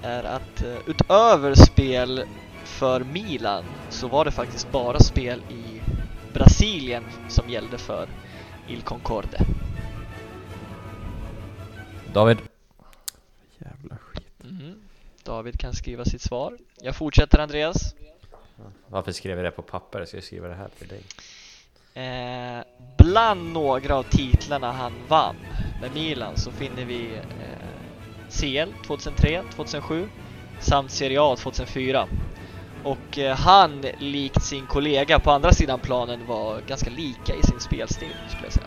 [0.02, 2.24] är att eh, utöver spel
[2.64, 5.80] för Milan så var det faktiskt bara spel i
[6.32, 8.08] Brasilien som gällde för
[8.68, 9.40] Il Concorde.
[12.12, 12.38] David?
[13.58, 14.24] Jävla skit.
[14.38, 14.74] Mhm.
[15.24, 16.58] David kan skriva sitt svar.
[16.80, 17.94] Jag fortsätter Andreas.
[18.86, 19.98] Varför skrev jag det på papper?
[19.98, 21.02] Jag ska skriva det här till dig.
[21.94, 22.64] Eh,
[22.98, 25.36] bland några av titlarna han vann
[25.80, 27.67] med Milan så finner vi eh,
[28.30, 30.08] CL 2003, 2007
[30.60, 32.08] samt Serie A 2004.
[32.84, 37.60] Och eh, han, likt sin kollega på andra sidan planen, var ganska lika i sin
[37.60, 38.66] spelstil skulle jag säga.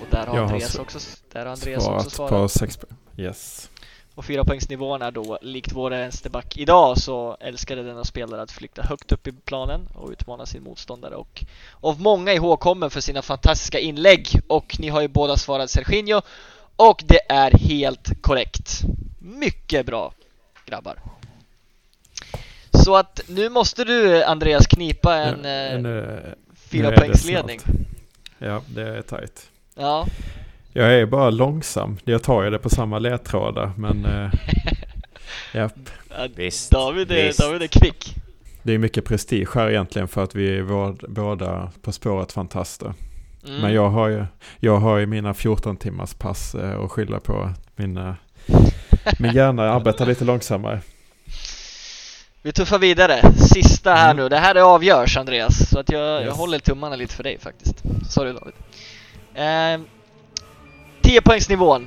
[0.00, 0.98] Och där har Jag har Andreas s- också,
[1.32, 2.30] där har Andreas också Svarat svarat.
[2.42, 2.78] på sex.
[3.16, 3.70] Yes.
[4.14, 8.82] Och fyra poängsnivån är då, likt vår vänsterback idag, så älskade denna spelare att flykta
[8.82, 11.44] högt upp i planen och utmana sin motståndare och
[11.80, 16.20] av många ihågkommen för sina fantastiska inlägg och ni har ju båda svarat Serginho
[16.88, 18.82] och det är helt korrekt.
[19.18, 20.12] Mycket bra
[20.66, 20.94] grabbar.
[22.84, 27.60] Så att nu måste du Andreas knipa en Ja, eh, nu- fyra poängsledning.
[28.38, 29.50] Ja, det är tajt.
[29.74, 30.06] Ja,
[30.72, 31.98] Jag är bara långsam.
[32.04, 34.04] Jag tar ju det på samma ledtrådar, men...
[34.04, 34.30] Eh,
[35.54, 35.90] japp.
[36.10, 36.70] Ja, Visst.
[36.70, 37.38] David är, visst.
[37.38, 38.14] David är kvick.
[38.62, 40.62] Det är mycket prestige här egentligen för att vi är
[41.08, 42.94] båda På spåret fantaster.
[43.48, 43.60] Mm.
[43.60, 44.24] Men jag har ju,
[44.58, 47.50] jag har ju mina 14 timmars pass eh, att skylla på.
[47.76, 48.12] Min, eh,
[49.18, 50.80] min hjärna arbetar lite långsammare.
[52.42, 53.32] Vi tuffar vidare.
[53.32, 54.22] Sista här Mm.
[54.22, 54.28] nu.
[54.28, 55.70] Det här är avgörs Andreas.
[55.70, 56.36] Så att jag, jag Yes.
[56.36, 57.82] håller tummarna lite för dig faktiskt.
[58.08, 58.54] Sorry David.
[59.34, 59.86] Eh,
[61.02, 61.86] 10 poängsnivån.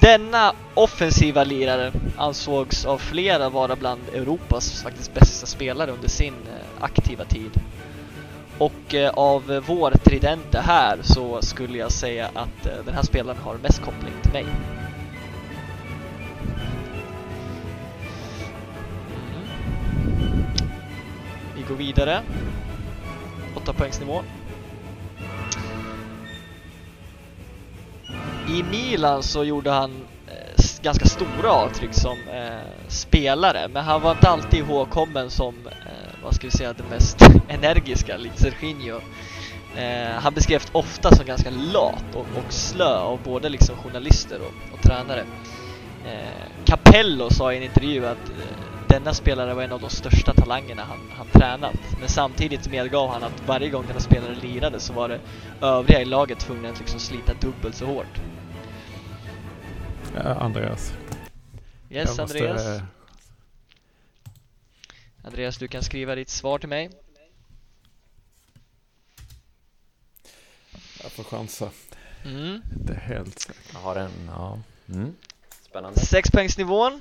[0.00, 6.84] Denna offensiva lirare ansågs av flera vara bland Europas faktiskt bästa spelare under sin eh,
[6.84, 7.50] aktiva tid.
[8.58, 13.38] Och eh, av vår tridente här så skulle jag säga att eh, den här spelaren
[13.38, 14.44] har mest koppling till mig.
[14.44, 14.54] Mm.
[21.56, 22.22] Vi går vidare.
[23.54, 24.22] 8 poängsnivå.
[28.48, 30.07] I Milan så gjorde han
[30.82, 36.34] ganska stora avtryck som eh, spelare, men han var inte alltid ihågkommen som, eh, vad
[36.34, 37.16] ska vi säga, det mest
[37.48, 39.00] energiska, likt Serginho.
[39.76, 44.74] Eh, han beskrevs ofta som ganska lat och, och slö av både liksom journalister och,
[44.74, 45.24] och tränare.
[46.04, 48.34] Eh, Capello sa i en intervju att eh,
[48.88, 51.74] denna spelare var en av de största talangerna han, han tränat.
[52.00, 55.20] Men samtidigt medgav han att varje gång denna spelare lirade så var det
[55.60, 58.20] övriga i laget tvungna att liksom slita dubbelt så hårt.
[60.24, 60.92] Ja, Andreas.
[61.90, 62.66] Yes, måste, Andreas.
[62.66, 62.82] eh,
[65.24, 66.90] Andreas, du kan skriva ditt svar till mig.
[71.02, 71.70] Jag får chansa.
[72.24, 72.62] Mm.
[72.78, 73.62] Inte helt säker.
[73.72, 74.58] Jag har en, ja.
[74.88, 75.14] Mm.
[75.62, 76.00] Spännande.
[76.00, 77.00] Sexpoängsnivån.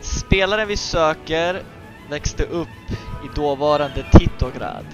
[0.00, 1.62] Spelaren vi söker
[2.10, 2.68] växte upp
[3.24, 4.86] i dåvarande Titograd.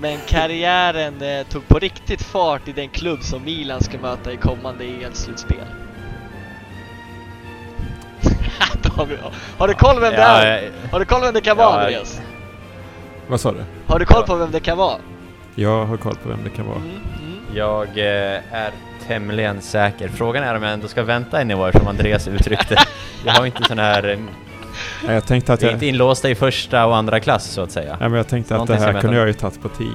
[0.00, 4.36] Men karriären eh, tog på riktigt fart i den klubb som Milan ska möta i
[4.36, 5.64] kommande EM-slutspel.
[8.82, 9.18] David,
[9.58, 10.70] har du koll vem det är?
[10.90, 12.20] Har du koll vem det kan vara Ja, Andreas?
[13.28, 13.64] Vad sa du?
[13.86, 14.96] Har du koll på vem det kan vara?
[15.54, 16.76] Jag har koll på vem det kan vara.
[16.76, 17.38] Mm, mm.
[17.54, 18.70] Jag eh, är
[19.06, 20.08] tämligen säker.
[20.08, 22.76] Frågan är om jag ändå ska vänta en nivå som Andreas uttryckte.
[23.24, 24.18] Jag har inte sån här...
[25.06, 27.60] Ja, Jag tänkte att Vi är jag, inte inlåsta i första och andra klass så
[27.60, 27.96] att säga.
[28.00, 29.86] ja, men jag tänkte att det Någonting här jag kunde jag ju tagit på 10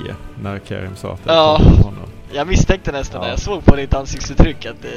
[0.44, 1.58] när Kerim sa att det Ja.
[1.58, 2.10] kom från honom.
[2.32, 3.34] Jag misstänkte nästan när Ja.
[3.34, 4.90] jag såg på ditt ansiktsuttryck att det,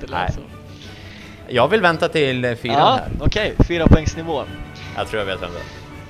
[0.00, 0.20] det Nej.
[0.26, 0.40] lät så.
[1.48, 3.08] Jag vill vänta till eh, fyran Ja, här.
[3.20, 3.54] okej.
[3.68, 4.42] Fyra poängsnivå.
[4.96, 5.64] Jag tror jag vet vem det är.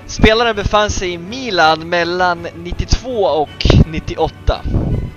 [0.07, 4.61] Spelaren befann sig i Milan mellan 92 och 98.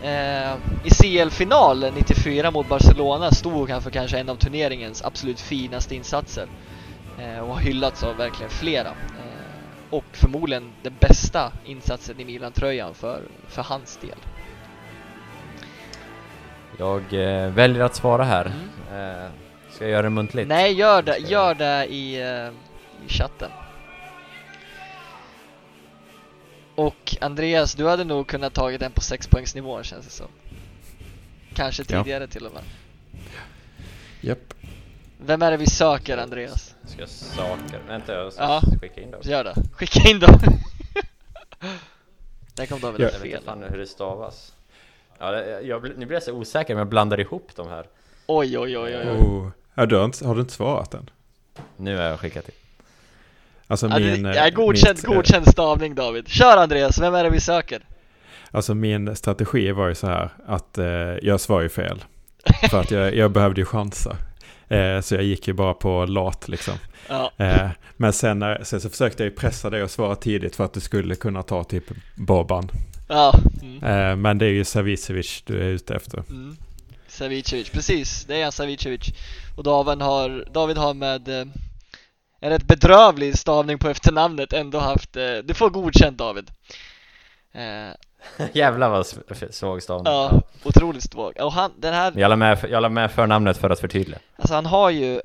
[0.04, 0.52] Eh,
[0.84, 6.46] I CL-final 94 mot Barcelona stod han för kanske en av turneringens absolut finaste insatser.
[7.20, 8.90] Eh, och har hyllats av verkligen flera.
[8.90, 9.50] Eh,
[9.90, 14.18] och förmodligen den bästa insatsen i Milan-tröjan för, för hans del.
[16.78, 18.46] Jag eh, väljer att svara här.
[18.92, 19.22] Mm.
[19.24, 19.30] Eh,
[19.72, 20.48] ska jag göra det muntligt?
[20.48, 22.52] Nej, gör det, gör det i, eh,
[23.06, 23.50] i chatten.
[26.76, 30.28] Och Andreas, du hade nog kunnat tagit den på 6-poängsnivån känns det som.
[31.54, 32.04] Kanske Ja.
[32.04, 32.64] tidigare till och med.
[34.22, 34.54] Japp.
[35.26, 36.76] Vem är det vi söker Andreas?
[36.86, 37.80] Ska jag saker?
[37.88, 38.62] Vänta, jag ska Ja.
[38.82, 39.22] skicka in dem.
[39.24, 39.54] Gör det.
[39.74, 40.40] Skicka in dem.
[42.56, 43.06] Där kom David Ja.
[43.06, 43.12] ja.
[43.14, 43.32] Jag vet fel.
[43.32, 44.54] inte fan hur det stavas.
[45.20, 47.86] Ja, det, jag, nu blir jag så osäker men jag blandar ihop de här.
[48.28, 49.10] Oj, oj, oj, oj.
[49.10, 49.18] oj.
[49.18, 49.50] Oh.
[49.76, 51.10] Ja, du har, inte, har du inte svarat än?
[51.78, 52.56] Nu har jag skickat in.
[53.68, 54.24] Alltså Ja, min...
[54.24, 56.28] det, eh, ja, godkänd, mitt, eh, godkänd stavning David.
[56.28, 57.82] Kör Andreas, vem är det vi söker?
[58.52, 60.86] Alltså min strategi var ju så här att eh,
[61.22, 62.04] jag svarade ju fel.
[62.70, 64.18] För att jag, jag behövde ju chansa.
[64.70, 66.74] Eh, så jag gick ju bara på lat liksom.
[67.08, 67.32] Ja.
[67.38, 70.66] Eh, men sen, när, sen så försökte jag ju pressa dig att svara tidigt för
[70.66, 71.84] att du skulle kunna ta typ
[72.16, 72.72] Boban.
[73.08, 73.34] Ja.
[73.62, 73.84] Mm.
[73.84, 76.24] Eh, men det är ju Savicevic du är ute efter.
[76.30, 76.58] Mm.
[77.08, 78.26] Savicevic, precis.
[78.26, 79.14] Det är Savicevic.
[79.58, 81.46] Och David har, David har med eh,
[82.40, 86.52] en rätt bedrövlig stavning på efternamnet ändå haft, eh, du får godkänt David.
[88.54, 89.06] Jävlar vad
[89.52, 90.14] svag stavning.
[90.14, 91.38] ja, otroligt svag.
[91.40, 94.20] Och han, den här, Jag la med, jag la med förnamnet för att förtydliga.
[94.36, 95.22] alltså han har ju,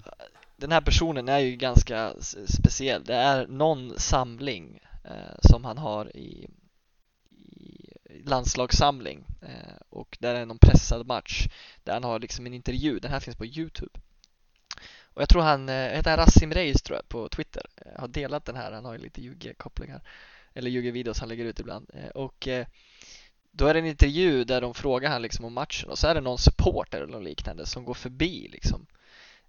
[0.57, 2.12] den här personen är ju ganska
[2.47, 3.05] speciell.
[3.05, 6.49] Det är någon samling eh, som han har i,
[7.30, 11.47] i landslagssamling eh, och där är någon pressad match
[11.84, 12.99] där han har liksom en intervju.
[12.99, 14.01] Den här finns på Youtube.
[15.14, 18.09] Och jag tror han, eh, heter han Rassim Reis tror jag på Twitter, eh, har
[18.09, 18.72] delat den här.
[18.72, 20.03] Han har ju lite ljugkopplingar
[20.55, 22.66] eller ljugvideos han lägger ut ibland eh, och eh,
[23.50, 26.14] då är det en intervju där de frågar han liksom om matchen och så är
[26.14, 28.86] det någon supporter eller något liknande som går förbi liksom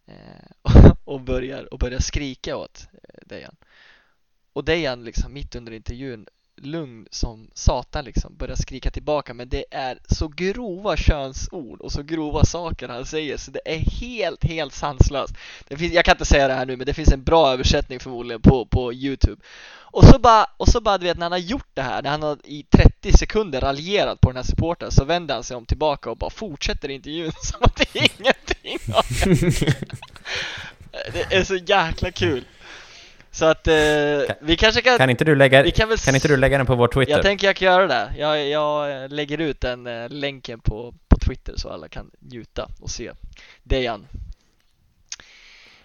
[0.05, 2.87] eh, och börjar, och börjar skrika åt
[3.25, 3.55] Dejan.
[4.53, 6.27] Och Dejan liksom mitt under intervjun
[6.57, 12.03] lugn som satan liksom börjar skrika tillbaka men det är så grova könsord och så
[12.03, 15.33] grova saker han säger så det är helt, helt sanslöst.
[15.67, 17.99] Det finns, jag kan inte säga det här nu men det finns en bra översättning
[17.99, 19.41] förmodligen på, på Youtube.
[19.95, 22.09] Och så bara, och så bara du vet när han har gjort det här, när
[22.09, 25.65] han har i 30 sekunder raljerat på den här supporten så vänder han sig om
[25.65, 28.77] tillbaka och bara fortsätter intervjun som att det är ingenting.
[31.13, 32.45] Det är så jäkla kul.
[33.35, 33.75] Så att eh,
[34.41, 36.65] vi kanske kan, Kan inte du lägga, vi kan väl kan inte du lägga den
[36.67, 37.11] på vår Twitter?
[37.11, 38.13] jag tänker jag kan göra det.
[38.17, 42.89] Jag, jag lägger ut den eh, länken på, på Twitter så alla kan njuta och
[42.89, 43.11] se
[43.63, 44.07] Dejan.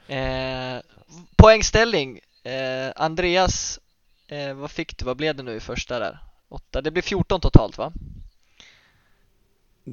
[0.08, 0.80] Eh,
[1.36, 2.20] poängställning.
[2.42, 3.80] Eh, Andreas,
[4.28, 5.04] eh, vad fick du?
[5.04, 6.18] Vad blev det nu i första där?
[6.48, 6.80] Åtta.
[6.80, 7.92] Det blir 14 totalt va?
[9.86, 9.92] Eh,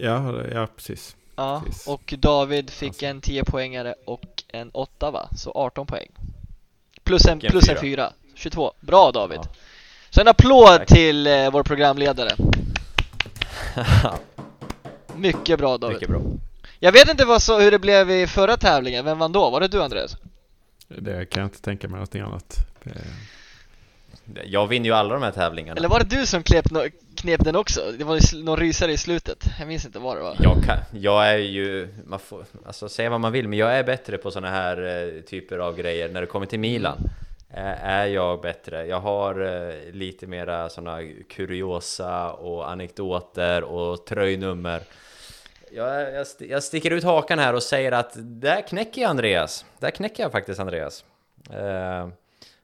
[0.00, 1.16] Ja, ja precis.
[1.36, 1.62] Ja.
[1.66, 1.86] Precis.
[1.86, 3.06] Och David fick Alltså.
[3.06, 5.28] en 10 poängare och en 8 va?
[5.36, 6.08] Så 18 poäng.
[7.10, 8.12] Plus en, plus en fyra.
[8.12, 8.12] 4.
[8.34, 8.72] 22.
[8.80, 9.38] Bra David.
[9.42, 9.48] Ja.
[10.10, 10.88] Så en applåd Tack.
[10.88, 12.30] till eh, vår programledare.
[15.16, 15.94] Mycket bra David.
[15.94, 16.22] Mycket bra.
[16.78, 19.50] Jag vet inte vad så, hur det blev i förra tävlingen, vem vann då?
[19.50, 20.16] Var det du Andreas?
[20.88, 22.56] Det kan jag inte tänka mig någonting annat.
[22.84, 25.76] Det, Jag vinner ju alla de här tävlingarna.
[25.76, 26.80] Eller var det du som no,
[27.20, 27.92] knep den också?
[27.98, 31.28] Det var någon rysare i slutet, jag minns inte vad det var Jag, kan, jag
[31.28, 34.50] är ju, man får, alltså säga vad man vill, men jag är bättre på såna
[34.50, 36.08] här eh, typer av grejer.
[36.08, 36.98] När det kommer till Milan
[37.50, 38.86] eh, är jag bättre.
[38.86, 40.98] Jag har eh, lite mera såna
[41.28, 44.80] kuriosa och anekdoter och tröjnummer.
[45.72, 49.64] Jag, jag, st- jag sticker ut hakan här och säger att där knäcker jag Andreas.
[49.78, 51.04] Där knäcker jag faktiskt Andreas.
[51.52, 52.08] Eh,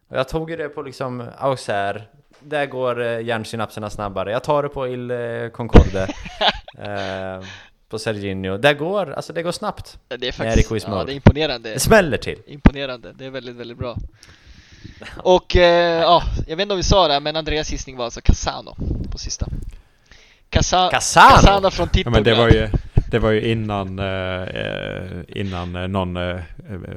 [0.08, 2.02] och jag tog ju det på liksom Auxerre.
[2.46, 4.30] Där går eh, hjärnsynapserna snabbare.
[4.30, 6.02] Jag tar det på Il eh, Concorde.
[6.78, 7.46] eh,
[7.88, 8.56] på Serginho.
[8.56, 9.98] Där går, alltså det går snabbt.
[10.08, 12.38] Det är faktiskt, det är ja, det är imponerande Det smäller till.
[12.46, 13.96] Imponerande, det är väldigt, väldigt bra
[15.16, 18.20] Och eh, ja, jag vet inte om vi sa det, men Andreas gissning var alltså
[18.20, 18.76] Casano
[19.10, 19.46] på sista
[20.50, 21.36] Casa Casano?
[21.36, 22.68] Casano från ja, men det var ju,
[23.10, 26.40] det var ju innan, eh, eh, innan någon eh,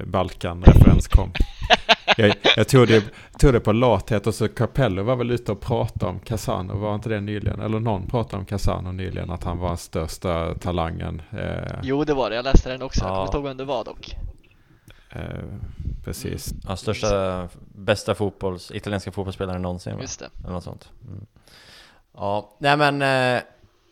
[0.05, 1.31] Balkan-referens kom.
[2.19, 3.03] jag, jag tog, det,
[3.39, 6.95] tog det på lathet och så Capello var väl ute och pratade om Casano, var
[6.95, 7.59] inte det nyligen?
[7.61, 11.21] Eller någon pratade om Casano nyligen, att han var största talangen.
[11.31, 12.35] Eh, Jo, det var det.
[12.35, 13.03] Jag läste den också.
[13.03, 13.13] Jag Ja.
[13.15, 14.15] kommer inte ihåg vem det var dock.
[15.11, 15.43] eh,
[16.05, 16.53] precis.
[16.67, 20.01] Ja, största, bästa fotbolls, italienska fotbollsspelaren någonsin va?
[20.01, 20.29] Just det.
[20.43, 20.89] Eller något sånt.
[21.07, 21.25] Mm.
[22.13, 23.41] Ja, nej men eh,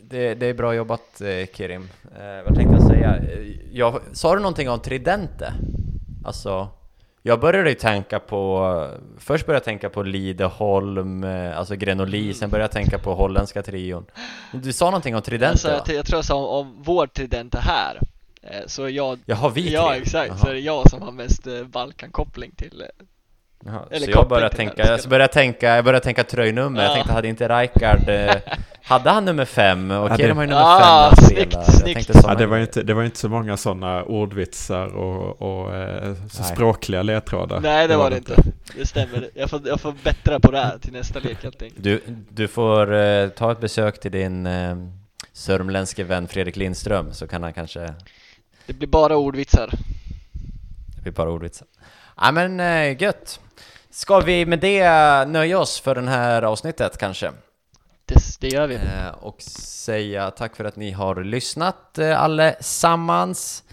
[0.03, 1.89] det, det är bra jobbat eh, Kirim.
[2.19, 3.15] Eh, vad tänkte jag säga?
[3.17, 5.53] Eh, Jag, sa du någonting om Tridente?
[6.25, 6.67] Alltså,
[7.27, 8.97] jag började ju tänka på...
[9.17, 13.63] Först började jag tänka på Lideholm, eh, alltså Grenoli, sen började jag tänka på holländska
[13.63, 14.05] trion.
[14.51, 17.59] Du sa någonting om Tridente Alltså, jag, jag tror jag sa om, om vår tridente
[17.59, 17.99] här.
[18.41, 19.71] Eh, så jag, Jaha, vi tre?
[19.71, 20.37] ja exakt, Jaha.
[20.37, 22.83] så är det jag som har mest eh, Balkan-koppling till
[23.65, 26.93] Jaha, Eller så jag började tänka, jag började tänka, jag började tänka tröjnummer, jag Ja.
[26.93, 28.35] tänkte hade inte Rijkaard, eh,
[28.83, 29.91] hade han nummer fem?
[29.91, 31.53] Och Ja, det- Kirim har ju nummer Ah, fem snyggt.
[31.53, 32.09] Jag snyggt.
[32.23, 36.41] Ja, det, var inte, det var inte så många sådana ordvitsar och, och eh, så
[36.43, 36.51] Nej.
[36.53, 37.59] språkliga ledtrådar.
[37.59, 38.35] Nej det var det inte,
[38.77, 41.83] det stämmer Jag får, jag får bättra på det här till nästa lek helt enkelt
[41.83, 44.75] Du, du får eh, ta ett besök till din eh,
[45.33, 47.93] sörmländske vän Fredrik Lindström så kan han kanske
[48.65, 49.69] Det blir bara ordvitsar
[50.95, 51.67] Det blir bara ordvitsar.
[52.21, 53.39] Ja men eh, gött.
[53.97, 54.89] Ska vi med det
[55.27, 57.31] nöja oss för den här avsnittet kanske?
[58.05, 63.63] Det, det gör vi Eh, och säga tack för att ni har lyssnat eh, allesammans.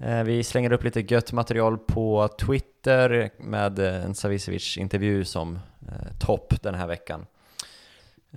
[0.00, 5.58] Eh, vi slänger upp lite gött material på Twitter med eh, en Savicevic intervju som
[5.88, 7.26] eh, topp den här veckan.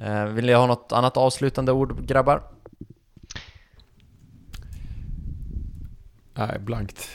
[0.02, 2.44] Eh, vill ni ha något annat avslutande ord grabbar?
[6.34, 7.10] Nej, blankt.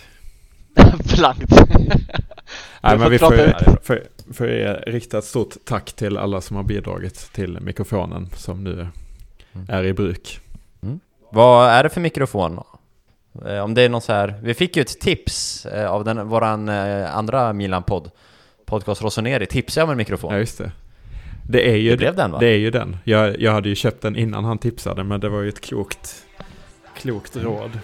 [1.16, 1.52] Blankt
[2.80, 4.00] Nej, men vi får, får,
[4.34, 8.88] får ju rikta ett stort tack till alla som har bidragit till mikrofonen som nu
[9.56, 9.66] Mm.
[9.70, 10.40] är i bruk.
[11.30, 12.60] Vad är det för mikrofon?
[13.46, 16.28] Eh, om det är någon så här, vi fick ju ett tips eh, av den,
[16.28, 18.10] våran eh, andra Milan-podd,
[18.66, 20.32] Podcast Rossoneri, tipsade om en mikrofon.
[20.32, 20.72] Ja, just det.
[21.48, 22.38] Det är ju, Det blev den, va?
[22.38, 22.96] Det är ju den.
[23.04, 26.24] Jag, jag hade ju köpt den innan han tipsade, men det var ju ett klokt,
[26.96, 27.46] klokt Mm.
[27.48, 27.78] råd.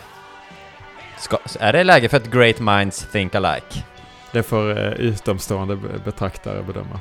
[1.18, 3.84] Ska, är det läge för att Great Minds Think Alike?
[4.32, 7.00] Det får eh, utomstående be- betraktare bedöma.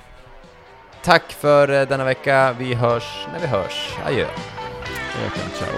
[1.04, 3.94] Tack för eh, denna vecka, vi hörs när vi hörs.
[4.06, 4.26] Adjö.
[5.24, 5.70] Jag kan, ciao.